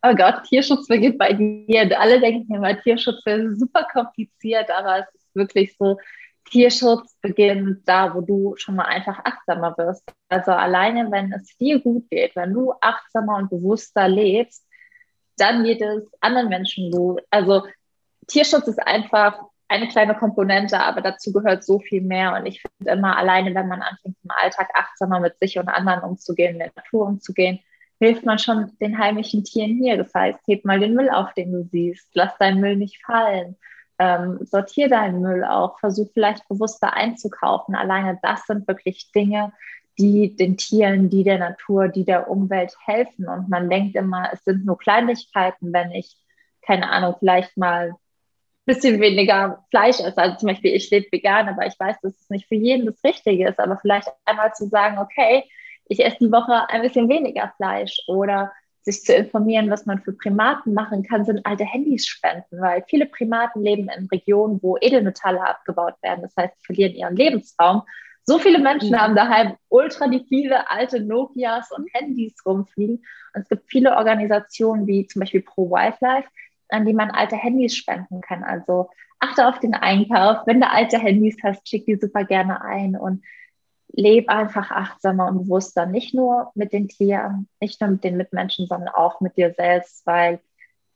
[0.03, 1.99] Oh Gott, Tierschutz beginnt bei dir.
[1.99, 5.97] Alle denken immer, Tierschutz wäre super kompliziert, aber es ist wirklich so,
[6.45, 10.03] Tierschutz beginnt da, wo du schon mal einfach achtsamer wirst.
[10.29, 14.65] Also alleine, wenn es dir gut geht, wenn du achtsamer und bewusster lebst,
[15.37, 17.21] dann geht es anderen Menschen gut.
[17.29, 17.63] Also
[18.27, 22.35] Tierschutz ist einfach eine kleine Komponente, aber dazu gehört so viel mehr.
[22.35, 26.01] Und ich finde immer, alleine, wenn man anfängt, im Alltag achtsamer mit sich und anderen
[26.01, 27.59] umzugehen, in der Natur umzugehen,
[27.99, 29.97] hilft man schon den heimischen Tieren hier.
[29.97, 32.09] Das heißt, heb mal den Müll auf, den du siehst.
[32.13, 33.57] Lass deinen Müll nicht fallen.
[33.99, 35.79] Ähm, sortier deinen Müll auch.
[35.79, 37.75] Versuch vielleicht bewusster einzukaufen.
[37.75, 39.51] Alleine das sind wirklich Dinge,
[39.97, 43.27] die den Tieren, die der Natur, die der Umwelt helfen.
[43.27, 46.15] Und man denkt immer, es sind nur Kleinigkeiten, wenn ich,
[46.61, 47.93] keine Ahnung, vielleicht mal
[48.69, 50.17] bisschen weniger Fleisch esse.
[50.17, 53.03] Also zum Beispiel, ich lebe vegan, aber ich weiß, dass es nicht für jeden das
[53.03, 53.59] Richtige ist.
[53.59, 55.43] Aber vielleicht einmal zu sagen, okay,
[55.89, 60.13] ich esse die Woche ein bisschen weniger Fleisch oder sich zu informieren, was man für
[60.13, 65.41] Primaten machen kann, sind alte Handys spenden, weil viele Primaten leben in Regionen, wo Edelmetalle
[65.41, 66.21] abgebaut werden.
[66.21, 67.83] Das heißt, sie verlieren ihren Lebensraum.
[68.23, 69.01] So viele Menschen mhm.
[69.01, 73.03] haben daheim ultra die viele alte Nokias und Handys rumfliegen.
[73.33, 76.29] Und es gibt viele Organisationen wie zum Beispiel Pro Wildlife,
[76.69, 78.43] an die man alte Handys spenden kann.
[78.43, 80.45] Also achte auf den Einkauf.
[80.45, 83.23] Wenn du alte Handys hast, schick die super gerne ein und
[83.91, 88.67] lebe einfach achtsamer und bewusster, nicht nur mit den Tieren, nicht nur mit den Mitmenschen,
[88.67, 90.39] sondern auch mit dir selbst, weil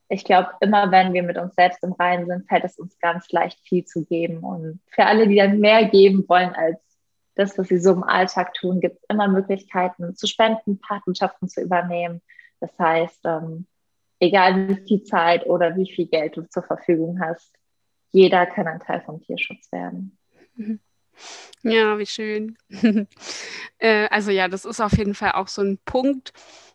[0.09, 3.31] ich glaube, immer wenn wir mit uns selbst im Reinen sind, fällt es uns ganz
[3.31, 4.39] leicht viel zu geben.
[4.39, 6.79] Und für alle, die dann mehr geben wollen als
[7.35, 11.61] das, was sie so im Alltag tun, gibt es immer Möglichkeiten zu spenden, Patenschaften zu
[11.61, 12.21] übernehmen.
[12.59, 13.65] Das heißt, ähm,
[14.19, 17.51] egal wie viel Zeit oder wie viel Geld du zur Verfügung hast,
[18.11, 20.17] jeder kann ein Teil vom Tierschutz werden.
[20.55, 20.79] Mhm.
[21.63, 22.57] Ja, wie schön.
[23.77, 26.33] äh, also ja, das ist auf jeden Fall auch so ein Punkt.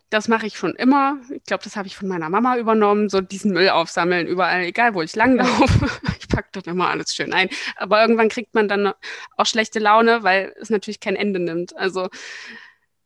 [0.09, 1.19] Das mache ich schon immer.
[1.29, 4.95] Ich glaube, das habe ich von meiner Mama übernommen, so diesen Müll aufsammeln, überall, egal
[4.95, 5.87] wo ich langlaufe.
[6.19, 7.49] ich packe dann immer alles schön ein.
[7.75, 8.93] Aber irgendwann kriegt man dann
[9.37, 11.77] auch schlechte Laune, weil es natürlich kein Ende nimmt.
[11.77, 12.09] Also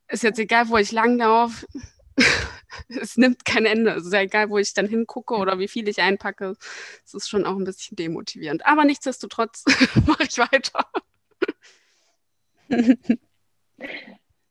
[0.07, 1.65] ist jetzt egal, wo ich langlaufe.
[2.87, 3.91] es nimmt kein Ende.
[3.91, 6.55] Es ist ja egal, wo ich dann hingucke oder wie viel ich einpacke.
[7.05, 8.65] Es ist schon auch ein bisschen demotivierend.
[8.65, 9.65] Aber nichtsdestotrotz
[10.05, 10.85] mache ich weiter.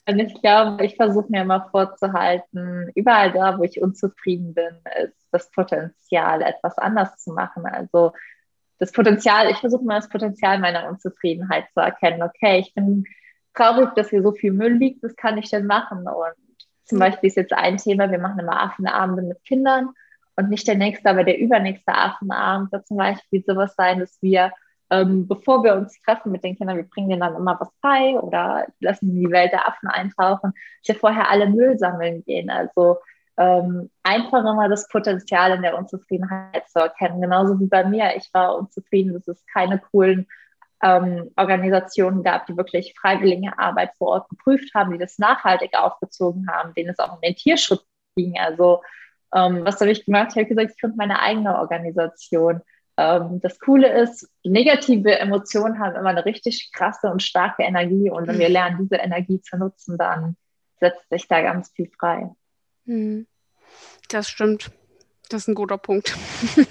[0.09, 5.29] Und ich glaube, ich versuche mir immer vorzuhalten, überall da, wo ich unzufrieden bin, ist
[5.31, 7.67] das Potenzial, etwas anders zu machen.
[7.67, 8.13] Also
[8.79, 12.23] das Potenzial, ich versuche mal das Potenzial meiner Unzufriedenheit zu erkennen.
[12.23, 13.05] Okay, ich bin
[13.55, 16.07] traurig, dass hier so viel Müll liegt, was kann ich denn machen?
[16.09, 16.35] Und
[16.85, 19.91] zum Beispiel ist jetzt ein Thema, wir machen immer Affenabende mit Kindern
[20.35, 24.53] und nicht der nächste, aber der übernächste Affenabend wird zum Beispiel sowas sein, dass wir
[24.93, 28.11] ähm, bevor wir uns treffen mit den Kindern, wir bringen denen dann immer was bei
[28.21, 32.51] oder lassen die Welt der Affen eintauchen, dass wir vorher alle Müll sammeln gehen.
[32.51, 32.99] Also
[33.39, 37.23] ähm, einfach immer das Potenzial in der Unzufriedenheit zu erkennen.
[37.23, 38.15] Genauso wie bei mir.
[38.17, 40.27] Ich war unzufrieden, dass es keine coolen
[40.83, 46.49] ähm, Organisationen gab, die wirklich freiwillige Arbeit vor Ort geprüft haben, die das nachhaltig aufgezogen
[46.51, 48.39] haben, denen es auch um den Tierschutz ging.
[48.39, 48.83] Also
[49.35, 50.33] ähm, was habe ich gemacht?
[50.33, 52.61] Ich habe gesagt, ich gründe meine eigene Organisation.
[52.97, 58.27] Ähm, das Coole ist, negative Emotionen haben immer eine richtig krasse und starke Energie und
[58.27, 58.53] wenn wir mhm.
[58.53, 60.37] lernen, diese Energie zu nutzen, dann
[60.79, 62.31] setzt sich da ganz viel frei.
[62.85, 63.27] Mhm.
[64.09, 64.71] Das stimmt.
[65.29, 66.15] Das ist ein guter Punkt.
[66.47, 66.69] das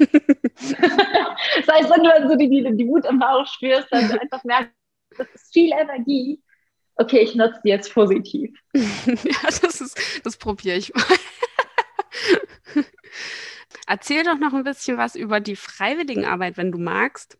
[1.67, 4.71] heißt, wenn du so die, die, die Wut im Bauch spürst, dann du einfach merkst,
[5.17, 6.39] das ist viel Energie.
[6.95, 8.55] Okay, ich nutze die jetzt positiv.
[8.73, 8.83] ja,
[9.43, 11.03] das ist, das probiere ich mal.
[13.91, 17.37] Erzähl doch noch ein bisschen was über die Freiwilligenarbeit, wenn du magst.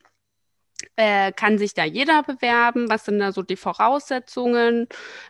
[0.97, 2.89] Äh, kann sich da jeder bewerben?
[2.89, 4.89] Was sind da so die Voraussetzungen?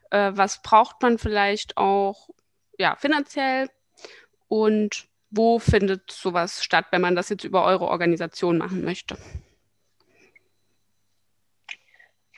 [0.10, 2.30] Äh, was braucht man vielleicht auch
[2.80, 3.70] ja, finanziell?
[4.48, 9.16] Und wo findet sowas statt, wenn man das jetzt über eure Organisation machen möchte?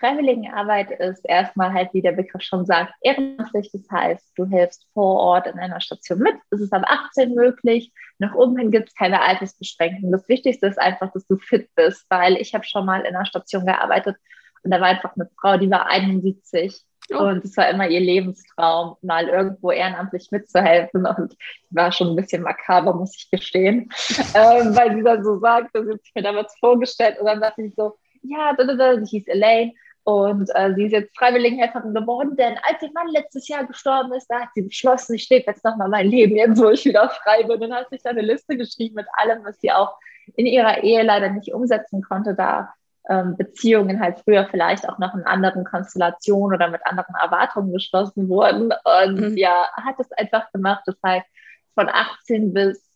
[0.03, 3.71] Freiwilligenarbeit ist erstmal halt, wie der Begriff schon sagt, ehrenamtlich.
[3.71, 6.35] Das heißt, du hilfst vor Ort in einer Station mit.
[6.49, 7.93] Es ist ab 18 möglich.
[8.19, 10.11] Nach oben hin gibt es keine Altersbeschränkung.
[10.11, 13.25] Das Wichtigste ist einfach, dass du fit bist, weil ich habe schon mal in einer
[13.25, 14.17] Station gearbeitet
[14.63, 17.19] und da war einfach eine Frau, die war 71 oh.
[17.19, 21.35] und es war immer ihr Lebenstraum, mal irgendwo ehrenamtlich mitzuhelfen und
[21.69, 23.89] war schon ein bisschen makaber, muss ich gestehen,
[24.35, 27.61] ähm, weil sie dann so sagt, das hat sich mir damals vorgestellt und dann dachte
[27.61, 31.93] ich so, ja, da, da, da, sie hieß Elaine und äh, sie ist jetzt Freiwilligenhelferin
[31.93, 35.45] geworden, denn als ihr Mann letztes Jahr gestorben ist, da hat sie beschlossen, ich lebe
[35.47, 37.51] jetzt nochmal mein Leben, jetzt wo ich wieder frei bin.
[37.51, 39.97] Und dann hat sich da eine Liste geschrieben mit allem, was sie auch
[40.35, 42.73] in ihrer Ehe leider nicht umsetzen konnte, da
[43.09, 48.27] ähm, Beziehungen halt früher vielleicht auch noch in anderen Konstellationen oder mit anderen Erwartungen geschlossen
[48.27, 48.73] wurden.
[48.83, 49.37] Und mhm.
[49.37, 50.83] ja, hat es einfach gemacht.
[50.85, 51.27] Das heißt,
[51.75, 52.89] von 18 bis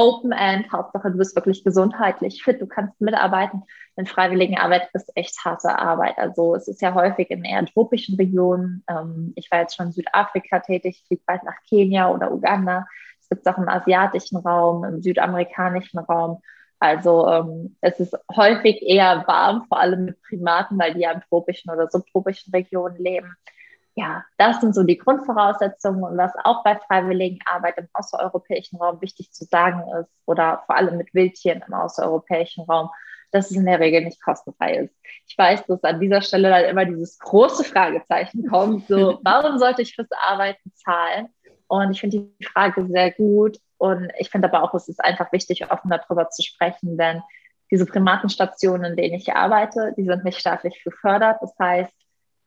[0.00, 3.64] Open End, Hauptsache du bist wirklich gesundheitlich fit, du kannst mitarbeiten.
[3.96, 6.16] Denn Freiwilligenarbeit ist echt harte Arbeit.
[6.16, 8.82] Also es ist ja häufig in eher tropischen Regionen.
[8.88, 12.86] Ähm, ich war jetzt schon in Südafrika tätig, ich fliege bald nach Kenia oder Uganda.
[13.20, 16.40] Es gibt es auch im asiatischen Raum, im südamerikanischen Raum.
[16.78, 21.20] Also ähm, es ist häufig eher warm, vor allem mit Primaten, weil die ja in
[21.20, 23.36] tropischen oder subtropischen Regionen leben
[24.00, 29.30] ja, das sind so die Grundvoraussetzungen und was auch bei Freiwilligenarbeit im außereuropäischen Raum wichtig
[29.32, 32.88] zu sagen ist oder vor allem mit Wildtieren im außereuropäischen Raum,
[33.30, 34.94] dass es in der Regel nicht kostenfrei ist.
[35.26, 39.82] Ich weiß, dass an dieser Stelle dann immer dieses große Fragezeichen kommt, so, warum sollte
[39.82, 41.28] ich fürs Arbeiten zahlen?
[41.68, 45.30] Und ich finde die Frage sehr gut und ich finde aber auch, es ist einfach
[45.30, 47.22] wichtig, offen darüber zu sprechen, denn
[47.70, 51.36] diese Primatenstationen, in denen ich arbeite, die sind nicht staatlich gefördert.
[51.40, 51.94] Das heißt,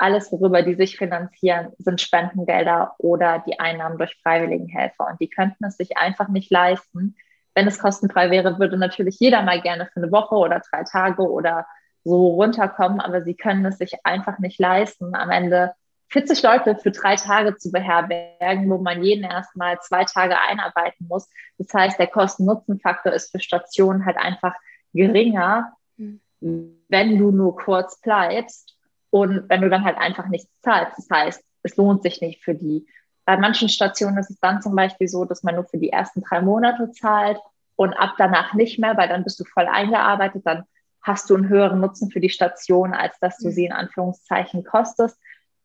[0.03, 5.07] alles, worüber die sich finanzieren, sind Spendengelder oder die Einnahmen durch Freiwilligenhelfer.
[5.09, 7.15] Und die könnten es sich einfach nicht leisten.
[7.55, 11.21] Wenn es kostenfrei wäre, würde natürlich jeder mal gerne für eine Woche oder drei Tage
[11.23, 11.65] oder
[12.03, 15.71] so runterkommen, aber sie können es sich einfach nicht leisten, am Ende
[16.09, 21.29] 40 Leute für drei Tage zu beherbergen, wo man jeden erstmal zwei Tage einarbeiten muss.
[21.57, 24.53] Das heißt, der Kosten-Nutzen-Faktor ist für Stationen halt einfach
[24.93, 26.19] geringer, hm.
[26.41, 28.72] wenn du nur kurz bleibst
[29.13, 32.55] und wenn du dann halt einfach nichts zahlst, das heißt, es lohnt sich nicht für
[32.55, 32.87] die.
[33.25, 36.23] Bei manchen Stationen ist es dann zum Beispiel so, dass man nur für die ersten
[36.23, 37.37] drei Monate zahlt
[37.75, 40.63] und ab danach nicht mehr, weil dann bist du voll eingearbeitet, dann
[41.03, 43.51] hast du einen höheren Nutzen für die Station, als dass du mhm.
[43.51, 45.15] sie in Anführungszeichen kostest.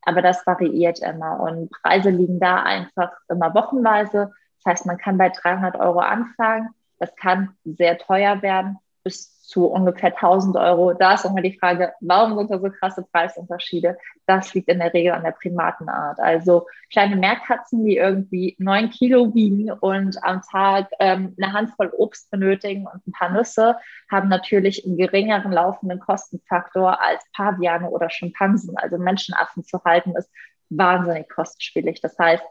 [0.03, 4.31] Aber das variiert immer und Preise liegen da einfach immer wochenweise.
[4.63, 6.69] Das heißt, man kann bei 300 Euro anfangen.
[6.99, 8.77] Das kann sehr teuer werden
[9.09, 10.93] bis zu ungefähr 1000 Euro.
[10.93, 13.97] Da ist immer die Frage, warum sind da so krasse Preisunterschiede?
[14.27, 16.21] Das liegt in der Regel an der Primatenart.
[16.21, 22.31] Also kleine Meerkatzen, die irgendwie neun Kilo wiegen und am Tag ähm, eine Handvoll Obst
[22.31, 23.77] benötigen und ein paar Nüsse,
[24.11, 28.77] haben natürlich einen geringeren laufenden Kostenfaktor als Paviane oder Schimpansen.
[28.77, 30.29] Also Menschenaffen zu halten ist
[30.69, 32.03] wahnsinnig kostspielig.
[32.03, 32.45] Das heißt,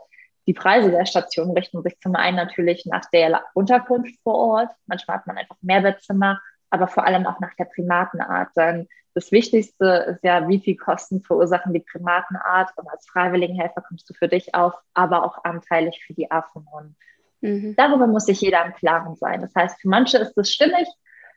[0.48, 4.70] die Preise der Station richten sich zum einen natürlich nach der Unterkunft vor Ort.
[4.88, 8.50] Manchmal hat man einfach mehr Bettzimmer, aber vor allem auch nach der Primatenart.
[8.56, 14.10] Denn das Wichtigste ist ja, wie viel Kosten verursachen die Primatenart und als Freiwilligenhelfer kommst
[14.10, 16.66] du für dich auf, aber auch anteilig für die Affen.
[16.72, 16.96] Und
[17.42, 17.76] mhm.
[17.76, 19.42] darüber muss sich jeder im Klaren sein.
[19.42, 20.88] Das heißt, für manche ist das stimmig,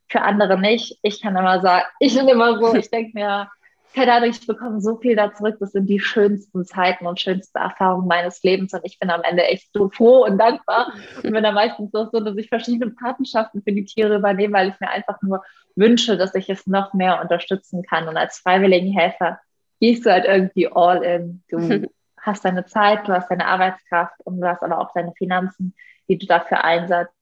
[0.07, 0.99] für andere nicht.
[1.03, 3.51] Ich kann immer sagen, ich bin immer so, ich denke mir,
[3.94, 5.57] keine Ahnung, ich bekomme so viel da zurück.
[5.59, 8.72] Das sind die schönsten Zeiten und schönsten Erfahrungen meines Lebens.
[8.72, 10.92] Und ich bin am Ende echt so froh und dankbar.
[11.16, 14.68] Und bin da meistens auch so, dass ich verschiedene Patenschaften für die Tiere übernehme, weil
[14.68, 15.42] ich mir einfach nur
[15.74, 18.09] wünsche, dass ich es noch mehr unterstützen kann.
[18.09, 19.40] Und als Freiwilligenhelfer
[19.81, 21.42] gehst du halt irgendwie all in.
[21.48, 21.59] Du
[22.20, 25.74] hast deine Zeit, du hast deine Arbeitskraft und du hast aber auch deine Finanzen,
[26.09, 27.14] die du dafür einsetzt.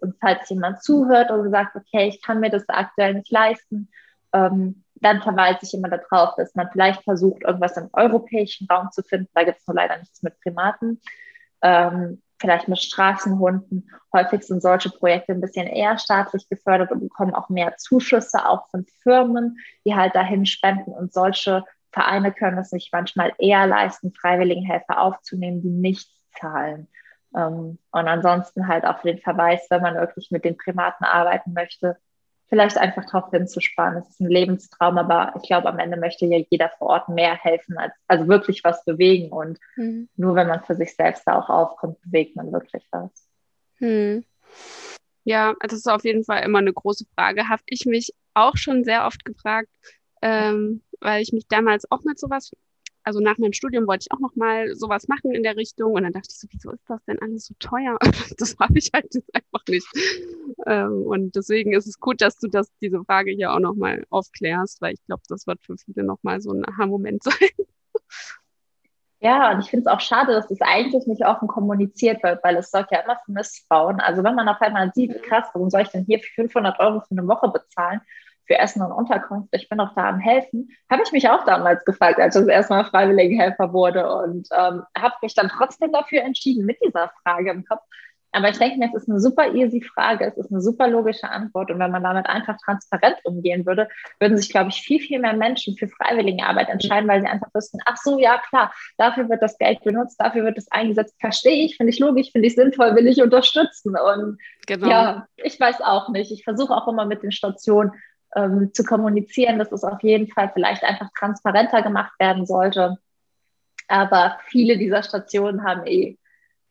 [0.00, 3.88] Und falls jemand zuhört und sagt, okay, ich kann mir das aktuell nicht leisten,
[4.32, 9.02] ähm, dann verweise ich immer darauf, dass man vielleicht versucht, irgendwas im europäischen Raum zu
[9.02, 9.28] finden.
[9.34, 11.00] Da gibt es nur leider nichts mit Primaten.
[11.62, 13.90] Ähm, vielleicht mit Straßenhunden.
[14.12, 18.68] Häufig sind solche Projekte ein bisschen eher staatlich gefördert und bekommen auch mehr Zuschüsse, auch
[18.70, 20.92] von Firmen, die halt dahin spenden.
[20.92, 26.88] Und solche Vereine können es sich manchmal eher leisten, Freiwilligenhelfer aufzunehmen, die nichts zahlen.
[27.34, 31.52] Ähm, und ansonsten halt auch für den Verweis, wenn man wirklich mit den Primaten arbeiten
[31.52, 31.98] möchte,
[32.48, 33.98] vielleicht einfach darauf hinzusparen.
[33.98, 37.34] Es ist ein Lebenstraum, aber ich glaube, am Ende möchte ja jeder vor Ort mehr
[37.34, 39.30] helfen, als also wirklich was bewegen.
[39.30, 40.08] Und mhm.
[40.16, 43.10] nur wenn man für sich selbst da auch aufkommt, bewegt man wirklich was.
[43.80, 44.24] Mhm.
[45.24, 47.48] Ja, das ist auf jeden Fall immer eine große Frage.
[47.48, 49.68] Habe ich mich auch schon sehr oft gefragt,
[50.22, 52.52] ähm, weil ich mich damals auch mit sowas
[53.08, 56.02] also nach meinem Studium wollte ich auch noch mal sowas machen in der Richtung und
[56.02, 57.96] dann dachte ich so, wieso ist das denn alles so teuer?
[58.36, 59.86] das habe ich halt jetzt einfach nicht.
[60.66, 64.04] Ähm, und deswegen ist es gut, dass du das, diese Frage hier auch noch mal
[64.10, 67.48] aufklärst, weil ich glaube, das wird für viele noch mal so ein Aha-Moment sein.
[69.20, 72.56] Ja, und ich finde es auch schade, dass das eigentlich nicht offen kommuniziert wird, weil
[72.56, 74.00] es sorgt ja immer für Missbauen.
[74.00, 77.12] Also wenn man auf einmal sieht, krass, warum soll ich denn hier 500 Euro für
[77.12, 78.02] eine Woche bezahlen?
[78.48, 79.50] Für Essen und Unterkunft.
[79.52, 80.70] Ich bin auch da am Helfen.
[80.90, 85.14] Habe ich mich auch damals gefragt, als ich das erstmal Freiwilligenhelfer wurde und ähm, habe
[85.22, 87.82] mich dann trotzdem dafür entschieden mit dieser Frage im Kopf.
[88.32, 91.30] Aber ich denke mir, es ist eine super easy Frage, es ist eine super logische
[91.30, 91.70] Antwort.
[91.70, 93.88] Und wenn man damit einfach transparent umgehen würde,
[94.20, 97.78] würden sich, glaube ich, viel, viel mehr Menschen für Freiwilligenarbeit entscheiden, weil sie einfach wüssten,
[97.86, 101.16] ach so, ja klar, dafür wird das Geld benutzt, dafür wird es eingesetzt.
[101.18, 103.96] Verstehe ich, finde ich logisch, finde ich sinnvoll, will ich unterstützen.
[103.96, 104.88] Und genau.
[104.88, 106.30] ja, ich weiß auch nicht.
[106.30, 107.92] Ich versuche auch immer mit den Stationen
[108.34, 112.98] ähm, zu kommunizieren, dass es auf jeden Fall vielleicht einfach transparenter gemacht werden sollte.
[113.88, 116.18] Aber viele dieser Stationen haben eh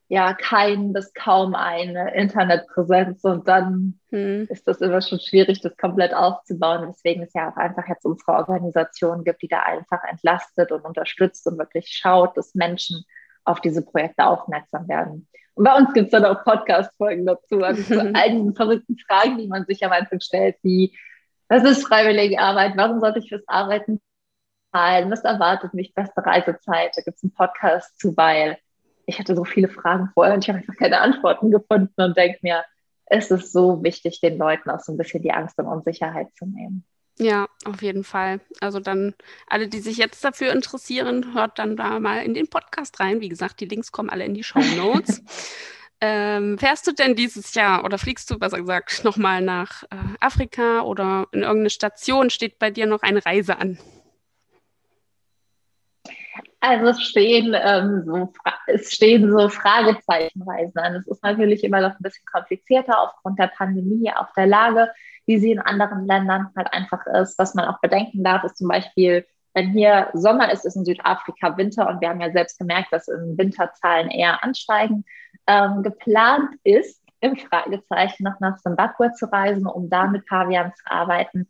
[0.10, 4.48] ja kein bis kaum eine Internetpräsenz und dann hm.
[4.50, 6.86] ist das immer schon schwierig, das komplett aufzubauen.
[6.88, 11.46] Deswegen ist ja auch einfach jetzt unsere Organisation gibt, die da einfach entlastet und unterstützt
[11.48, 13.04] und wirklich schaut, dass Menschen
[13.43, 15.28] auf diese Projekte aufmerksam werden.
[15.56, 19.38] Und bei uns gibt es dann auch Podcast-Folgen dazu, also zu all diesen verrückten Fragen,
[19.39, 20.96] die man sich am Anfang stellt, wie
[21.50, 22.74] das ist freiwillige Arbeit.
[22.76, 24.02] Warum sollte ich fürs Arbeiten
[24.72, 25.12] zahlen?
[25.12, 25.94] Was erwartet mich?
[25.94, 26.96] Beste Reisezeit?
[26.96, 28.58] Da gibt es einen Podcast zu, weil
[29.06, 32.40] ich hatte so viele Fragen vorher und ich habe einfach keine Antworten gefunden und denke
[32.42, 32.64] mir,
[33.06, 36.46] es ist so wichtig, den Leuten auch so ein bisschen die Angst und Unsicherheit zu
[36.46, 36.84] nehmen.
[37.20, 38.42] Ja, auf jeden Fall.
[38.60, 39.16] Also dann
[39.48, 43.22] alle, die sich jetzt dafür interessieren, hört dann da mal in den Podcast rein.
[43.22, 45.24] Wie gesagt, die Links kommen alle in die Show Notes.
[46.00, 50.82] Ähm, fährst du denn dieses Jahr oder fliegst du, besser gesagt, nochmal nach äh, Afrika
[50.82, 52.30] oder in irgendeine Station?
[52.30, 53.80] Steht bei dir noch eine Reise an?
[56.60, 58.34] Also es stehen, ähm, so,
[58.68, 60.96] es stehen so Fragezeichenreisen an.
[60.96, 64.90] Es ist natürlich immer noch ein bisschen komplizierter aufgrund der Pandemie, auch der Lage,
[65.28, 67.38] wie sie in anderen Ländern halt einfach ist.
[67.38, 69.26] Was man auch bedenken darf, ist zum Beispiel,
[69.58, 73.08] wenn hier Sommer ist, ist in Südafrika Winter und wir haben ja selbst gemerkt, dass
[73.08, 75.03] in Winterzahlen eher ansteigen
[75.47, 80.84] ähm, geplant ist, im Fragezeichen noch nach Zimbabwe zu reisen, um da mit Pavian zu
[80.86, 81.47] arbeiten.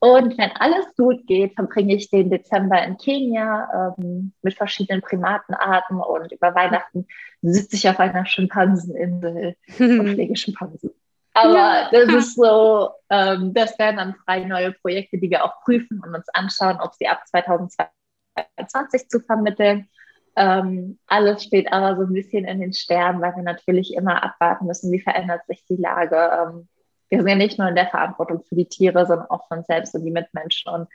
[0.00, 6.00] Und wenn alles gut geht, verbringe ich den Dezember in Kenia ähm, mit verschiedenen Primatenarten
[6.00, 7.06] und über Weihnachten
[7.40, 10.90] sitze ich auf einer Schimpanseninsel und pflege Schimpansen.
[11.34, 16.00] Aber das ist so, ähm, das wären dann drei neue Projekte, die wir auch prüfen
[16.04, 19.88] und uns anschauen, ob sie ab 2022 zu vermitteln.
[20.36, 24.66] Ähm, alles steht aber so ein bisschen in den Sternen, weil wir natürlich immer abwarten
[24.66, 26.16] müssen, wie verändert sich die Lage.
[26.16, 26.68] Ähm,
[27.08, 29.94] wir sind ja nicht nur in der Verantwortung für die Tiere, sondern auch von selbst
[29.94, 30.72] und die Mitmenschen.
[30.72, 30.88] Und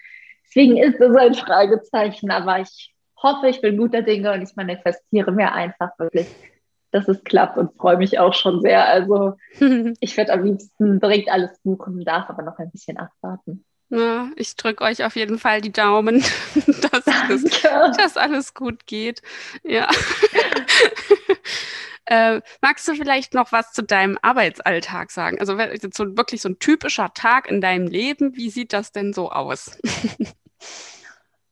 [0.45, 5.31] deswegen ist das ein Fragezeichen, aber ich hoffe, ich bin guter Dinge und ich manifestiere
[5.31, 6.27] mir einfach wirklich,
[6.91, 8.87] dass es klappt und freue mich auch schon sehr.
[8.87, 9.33] Also
[9.99, 13.65] ich werde am liebsten direkt alles buchen, darf aber noch ein bisschen abwarten.
[13.91, 16.23] Ja, ich drücke euch auf jeden Fall die Daumen,
[16.91, 17.43] dass, alles,
[17.97, 19.23] dass alles gut geht.
[19.63, 19.89] Ja.
[22.05, 25.39] äh, magst du vielleicht noch was zu deinem Arbeitsalltag sagen?
[25.39, 25.57] Also
[25.91, 29.79] so wirklich so ein typischer Tag in deinem Leben, wie sieht das denn so aus?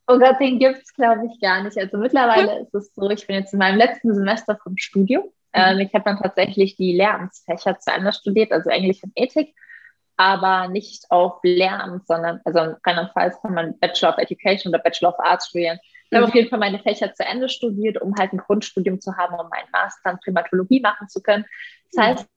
[0.08, 1.78] Oh Gott, den gibt es, glaube ich, gar nicht.
[1.78, 5.24] Also mittlerweile ist es so, ich bin jetzt in meinem letzten Semester vom Studium.
[5.24, 5.32] Mhm.
[5.54, 9.54] Ähm, ich habe dann tatsächlich die Lehramtsfächer zu Ende studiert, also Englisch und Ethik
[10.18, 15.10] aber nicht auf Lehramt, sondern, also in Rheinland-Pfalz kann man Bachelor of Education oder Bachelor
[15.10, 15.80] of Arts studieren.
[16.06, 16.18] Ich mhm.
[16.18, 19.36] habe auf jeden Fall meine Fächer zu Ende studiert, um halt ein Grundstudium zu haben,
[19.36, 21.46] um meinen Master in Primatologie machen zu können.
[21.92, 22.10] Das mhm.
[22.10, 22.28] heißt,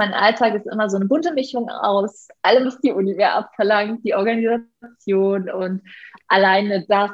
[0.00, 4.02] mein Alltag ist immer so eine bunte Mischung aus allem, was die Uni mir abverlangt,
[4.02, 5.82] die Organisation und
[6.26, 7.10] alleine das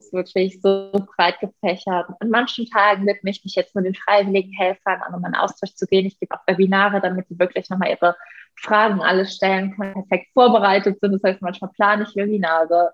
[0.00, 2.08] ist wirklich so breit gefächert.
[2.18, 5.74] An manchen Tagen widme ich mich jetzt nur den freiwilligen Helfern an, um einen Austausch
[5.74, 6.04] zu gehen.
[6.04, 8.16] Ich gebe auch Webinare, damit die wirklich nochmal ihre
[8.56, 11.12] Fragen alles stellen können, perfekt vorbereitet sind.
[11.12, 12.90] Das heißt, manchmal plane ich Webinare,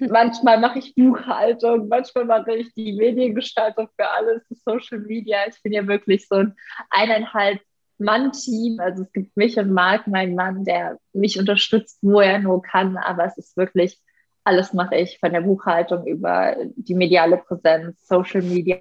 [0.00, 5.38] manchmal mache ich Buchhaltung, manchmal mache ich die Mediengestaltung für alles, Social Media.
[5.48, 6.54] Ich bin ja wirklich so ein
[6.90, 7.58] eineinhalb
[7.98, 8.80] Mann-Team.
[8.80, 12.96] Also es gibt mich und Marc, mein Mann, der mich unterstützt, wo er nur kann.
[12.96, 14.00] Aber es ist wirklich,
[14.44, 18.80] alles mache ich von der Buchhaltung über die mediale Präsenz, Social Media,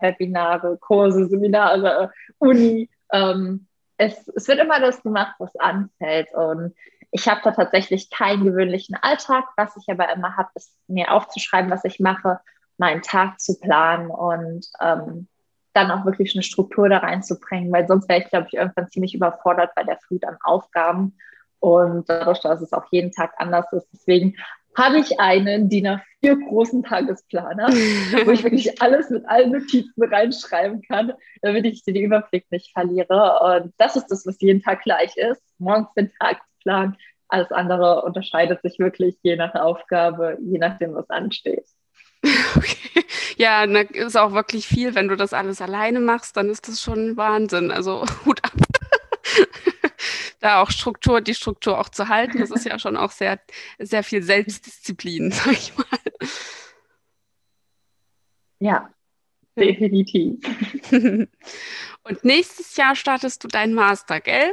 [0.00, 2.90] Webinare, Kurse, Seminare, Uni.
[3.12, 6.32] Ähm, es, es wird immer das gemacht, was anfällt.
[6.34, 6.74] Und
[7.10, 9.44] ich habe da tatsächlich keinen gewöhnlichen Alltag.
[9.56, 12.40] Was ich aber immer habe, ist mir aufzuschreiben, was ich mache,
[12.76, 15.28] meinen Tag zu planen und ähm,
[15.78, 19.14] dann auch wirklich eine Struktur da reinzubringen, weil sonst wäre ich, glaube ich, irgendwann ziemlich
[19.14, 21.16] überfordert bei der Flut an Aufgaben.
[21.60, 23.88] Und dadurch, dass es auch jeden Tag anders ist.
[23.92, 24.36] Deswegen
[24.76, 27.68] habe ich einen DIN A4 großen Tagesplaner,
[28.24, 31.12] wo ich wirklich alles mit allen Notizen reinschreiben kann,
[31.42, 33.40] damit ich den Überblick nicht verliere.
[33.40, 35.42] Und das ist das, was jeden Tag gleich ist.
[35.58, 36.96] Morgens den Tagesplan.
[37.28, 41.66] Alles andere unterscheidet sich wirklich je nach Aufgabe, je nachdem, was ansteht.
[42.56, 42.77] Okay.
[43.36, 44.94] Ja, na, ist auch wirklich viel.
[44.94, 47.70] Wenn du das alles alleine machst, dann ist das schon Wahnsinn.
[47.70, 48.52] Also Hut ab
[50.40, 52.38] da auch Struktur, die Struktur auch zu halten.
[52.38, 53.40] Das ist ja schon auch sehr,
[53.78, 55.86] sehr viel Selbstdisziplin, sag ich mal.
[58.60, 58.90] Ja,
[59.56, 60.40] definitiv.
[62.02, 64.52] Und nächstes Jahr startest du deinen Master, gell?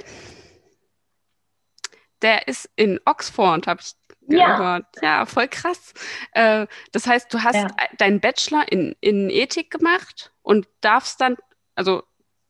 [2.22, 3.94] Der ist in Oxford, habe ich
[4.28, 4.58] ja.
[4.58, 4.86] gehört.
[5.02, 5.94] Ja, voll krass.
[6.32, 7.68] Äh, das heißt, du hast ja.
[7.98, 11.38] deinen Bachelor in, in Ethik gemacht und darfst dann,
[11.76, 12.04] also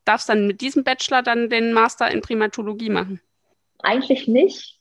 [0.06, 3.22] darfst dann mit diesem Bachelor dann den Master in Primatologie machen?
[3.80, 4.80] Eigentlich nicht.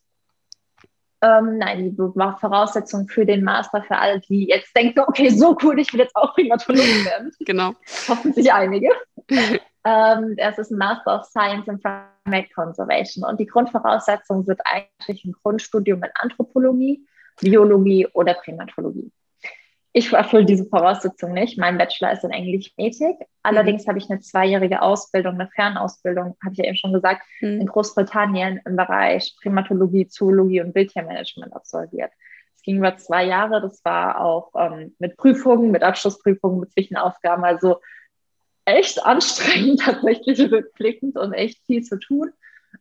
[1.22, 5.78] Ähm, nein, die Voraussetzung für den Master für alle, die jetzt denken, okay, so cool,
[5.78, 7.32] ich will jetzt auch Primatologin werden.
[7.40, 7.74] Genau.
[8.08, 8.90] Hoffentlich einige.
[9.84, 15.24] ähm, das ist ein Master of Science in Primate Conservation und die Grundvoraussetzung wird eigentlich
[15.24, 17.06] ein Grundstudium in Anthropologie,
[17.40, 19.10] Biologie oder Primatologie.
[19.96, 21.56] Ich erfülle diese Voraussetzung nicht.
[21.56, 23.16] Mein Bachelor ist in Englisch Ethik.
[23.44, 23.90] Allerdings mhm.
[23.90, 27.60] habe ich eine zweijährige Ausbildung, eine Fernausbildung, habe ich ja eben schon gesagt, mhm.
[27.60, 32.10] in Großbritannien im Bereich Primatologie, Zoologie und Wildtiermanagement absolviert.
[32.56, 33.60] Es ging über zwei Jahre.
[33.60, 37.44] Das war auch ähm, mit Prüfungen, mit Abschlussprüfungen, mit Zwischenaufgaben.
[37.44, 37.80] Also
[38.64, 42.32] echt anstrengend tatsächlich rückblickend und echt viel zu tun.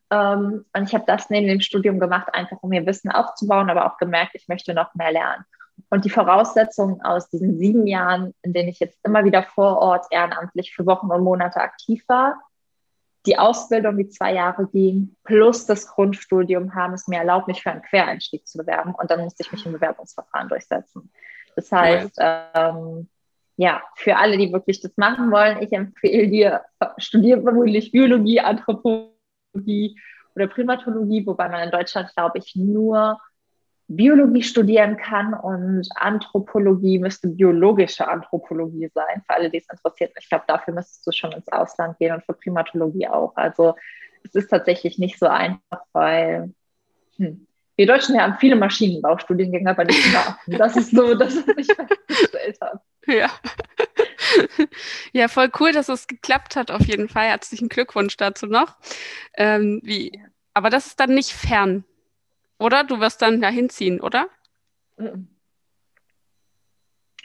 [0.09, 3.85] Ähm, und ich habe das neben dem Studium gemacht, einfach um mir Wissen aufzubauen, aber
[3.85, 5.45] auch gemerkt, ich möchte noch mehr lernen.
[5.89, 10.05] Und die Voraussetzungen aus diesen sieben Jahren, in denen ich jetzt immer wieder vor Ort
[10.11, 12.39] ehrenamtlich für Wochen und Monate aktiv war,
[13.25, 17.71] die Ausbildung, die zwei Jahre ging, plus das Grundstudium haben es mir erlaubt, mich für
[17.71, 18.93] einen Quereinstieg zu bewerben.
[18.95, 21.09] Und dann musste ich mich im Bewerbungsverfahren durchsetzen.
[21.55, 23.07] Das heißt, ähm,
[23.55, 26.61] ja, für alle, die wirklich das machen wollen, ich empfehle dir,
[26.97, 29.99] studiere vermutlich Biologie, Anthropologie
[30.35, 33.19] oder Primatologie, wobei man in Deutschland, glaube ich, nur
[33.87, 40.13] Biologie studieren kann und Anthropologie müsste biologische Anthropologie sein, für alle, die es interessiert.
[40.19, 43.35] Ich glaube, dafür müsstest du schon ins Ausland gehen und für Primatologie auch.
[43.35, 43.75] Also
[44.23, 46.53] es ist tatsächlich nicht so einfach, weil
[47.17, 47.45] hm,
[47.75, 50.37] wir Deutschen haben viele Maschinenbaustudiengänge, aber nicht immer.
[50.59, 52.79] Das ist so, das, was ich festgestellt habe.
[53.07, 53.29] Ja.
[55.11, 57.27] Ja, voll cool, dass es geklappt hat, auf jeden Fall.
[57.27, 58.77] Herzlichen Glückwunsch dazu noch.
[59.35, 60.23] Ähm, wie,
[60.55, 61.83] aber das ist dann nicht fern
[62.63, 62.83] oder?
[62.83, 64.27] Du wirst dann da hinziehen, oder?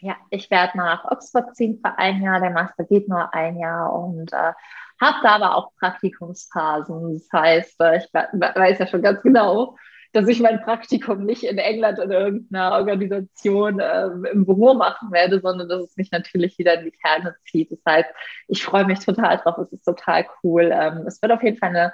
[0.01, 2.41] Ja, ich werde nach Oxford ziehen für ein Jahr.
[2.41, 4.53] Der Master geht nur ein Jahr und äh,
[5.01, 7.15] habe da aber auch Praktikumsphasen.
[7.15, 9.77] Das heißt, äh, ich weiß ja schon ganz genau,
[10.19, 15.41] dass ich mein Praktikum nicht in England in irgendeiner Organisation äh, im Büro machen werde,
[15.41, 17.71] sondern dass es mich natürlich wieder in die Kerne zieht.
[17.71, 18.09] Das heißt,
[18.49, 19.59] ich freue mich total drauf.
[19.59, 20.71] Es ist total cool.
[20.73, 21.93] Ähm, es wird auf jeden Fall eine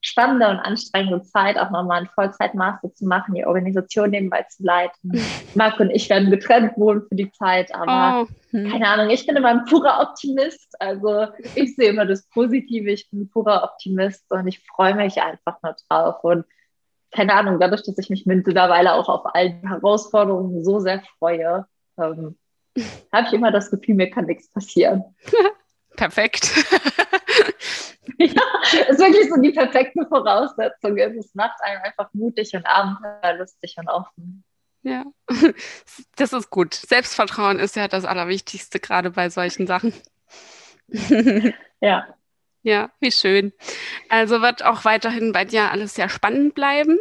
[0.00, 5.10] spannende und anstrengende Zeit, auch nochmal einen Vollzeitmaster zu machen, die Organisation nebenbei zu leiten.
[5.56, 8.52] Marc und ich werden getrennt wohnen für die Zeit, aber oh.
[8.52, 8.70] hm.
[8.70, 10.76] keine Ahnung, ich bin immer ein purer Optimist.
[10.78, 11.26] Also
[11.56, 15.56] ich sehe immer das Positive, ich bin ein purer Optimist und ich freue mich einfach
[15.62, 16.22] nur drauf.
[16.22, 16.44] Und
[17.14, 21.66] keine Ahnung, dadurch, dass ich mich mittlerweile auch auf all die Herausforderungen so sehr freue,
[21.96, 22.36] ähm,
[23.12, 25.04] habe ich immer das Gefühl, mir kann nichts passieren.
[25.96, 26.50] Perfekt.
[28.18, 28.42] ja,
[28.88, 30.98] ist wirklich so die perfekte Voraussetzung.
[30.98, 34.44] Es macht einen einfach mutig und abenteuerlustig und offen.
[34.82, 35.04] Ja,
[36.16, 36.74] das ist gut.
[36.74, 39.94] Selbstvertrauen ist ja das Allerwichtigste, gerade bei solchen Sachen.
[41.80, 42.08] ja.
[42.64, 43.52] Ja, wie schön.
[44.08, 46.98] Also wird auch weiterhin bei dir alles sehr spannend bleiben.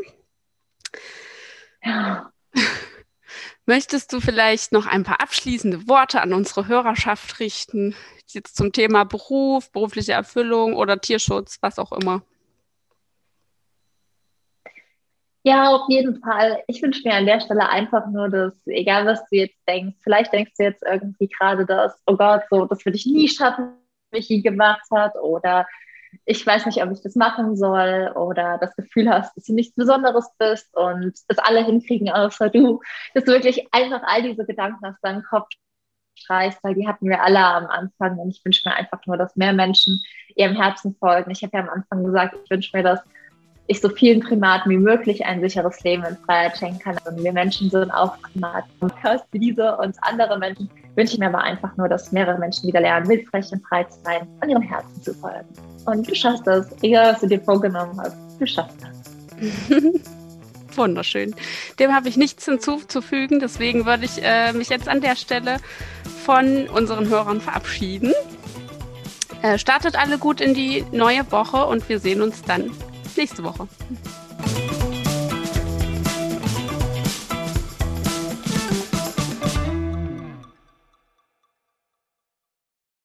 [1.81, 2.33] Ja.
[3.65, 7.95] Möchtest du vielleicht noch ein paar abschließende Worte an unsere Hörerschaft richten?
[8.27, 12.23] Jetzt zum Thema Beruf, berufliche Erfüllung oder Tierschutz, was auch immer.
[15.43, 16.61] Ja, auf jeden Fall.
[16.67, 20.33] Ich wünsche mir an der Stelle einfach nur, dass, egal was du jetzt denkst, vielleicht
[20.33, 23.77] denkst du jetzt irgendwie gerade das, oh Gott, so, das würde ich nie schaffen,
[24.19, 25.67] je gemacht hat oder
[26.25, 29.75] ich weiß nicht, ob ich das machen soll oder das Gefühl hast, dass du nichts
[29.75, 32.81] Besonderes bist und das alle hinkriegen außer du,
[33.13, 35.47] dass du wirklich einfach all diese Gedanken aus deinem Kopf
[36.15, 39.35] streichst, weil die hatten wir alle am Anfang und ich wünsche mir einfach nur, dass
[39.35, 39.99] mehr Menschen
[40.35, 41.31] ihrem Herzen folgen.
[41.31, 43.01] Ich habe ja am Anfang gesagt, ich wünsche mir, dass
[43.67, 46.97] ich so vielen Primaten wie möglich ein sicheres Leben in Freiheit schenken kann.
[47.05, 48.69] Und wir Menschen sind auch Primaten.
[49.31, 52.81] Wie diese und andere Menschen wünsche ich mir aber einfach nur, dass mehrere Menschen wieder
[52.81, 55.47] lernen, wildfrech und frei zu sein und ihrem Herzen zu folgen.
[55.85, 59.03] Und du schaffst das, egal was du dir vorgenommen hast, du schaffst das.
[60.77, 61.35] Wunderschön.
[61.79, 65.57] Dem habe ich nichts hinzuzufügen, deswegen würde ich äh, mich jetzt an der Stelle
[66.25, 68.13] von unseren Hörern verabschieden.
[69.41, 72.71] Äh, startet alle gut in die neue Woche und wir sehen uns dann
[73.17, 73.67] nächste Woche.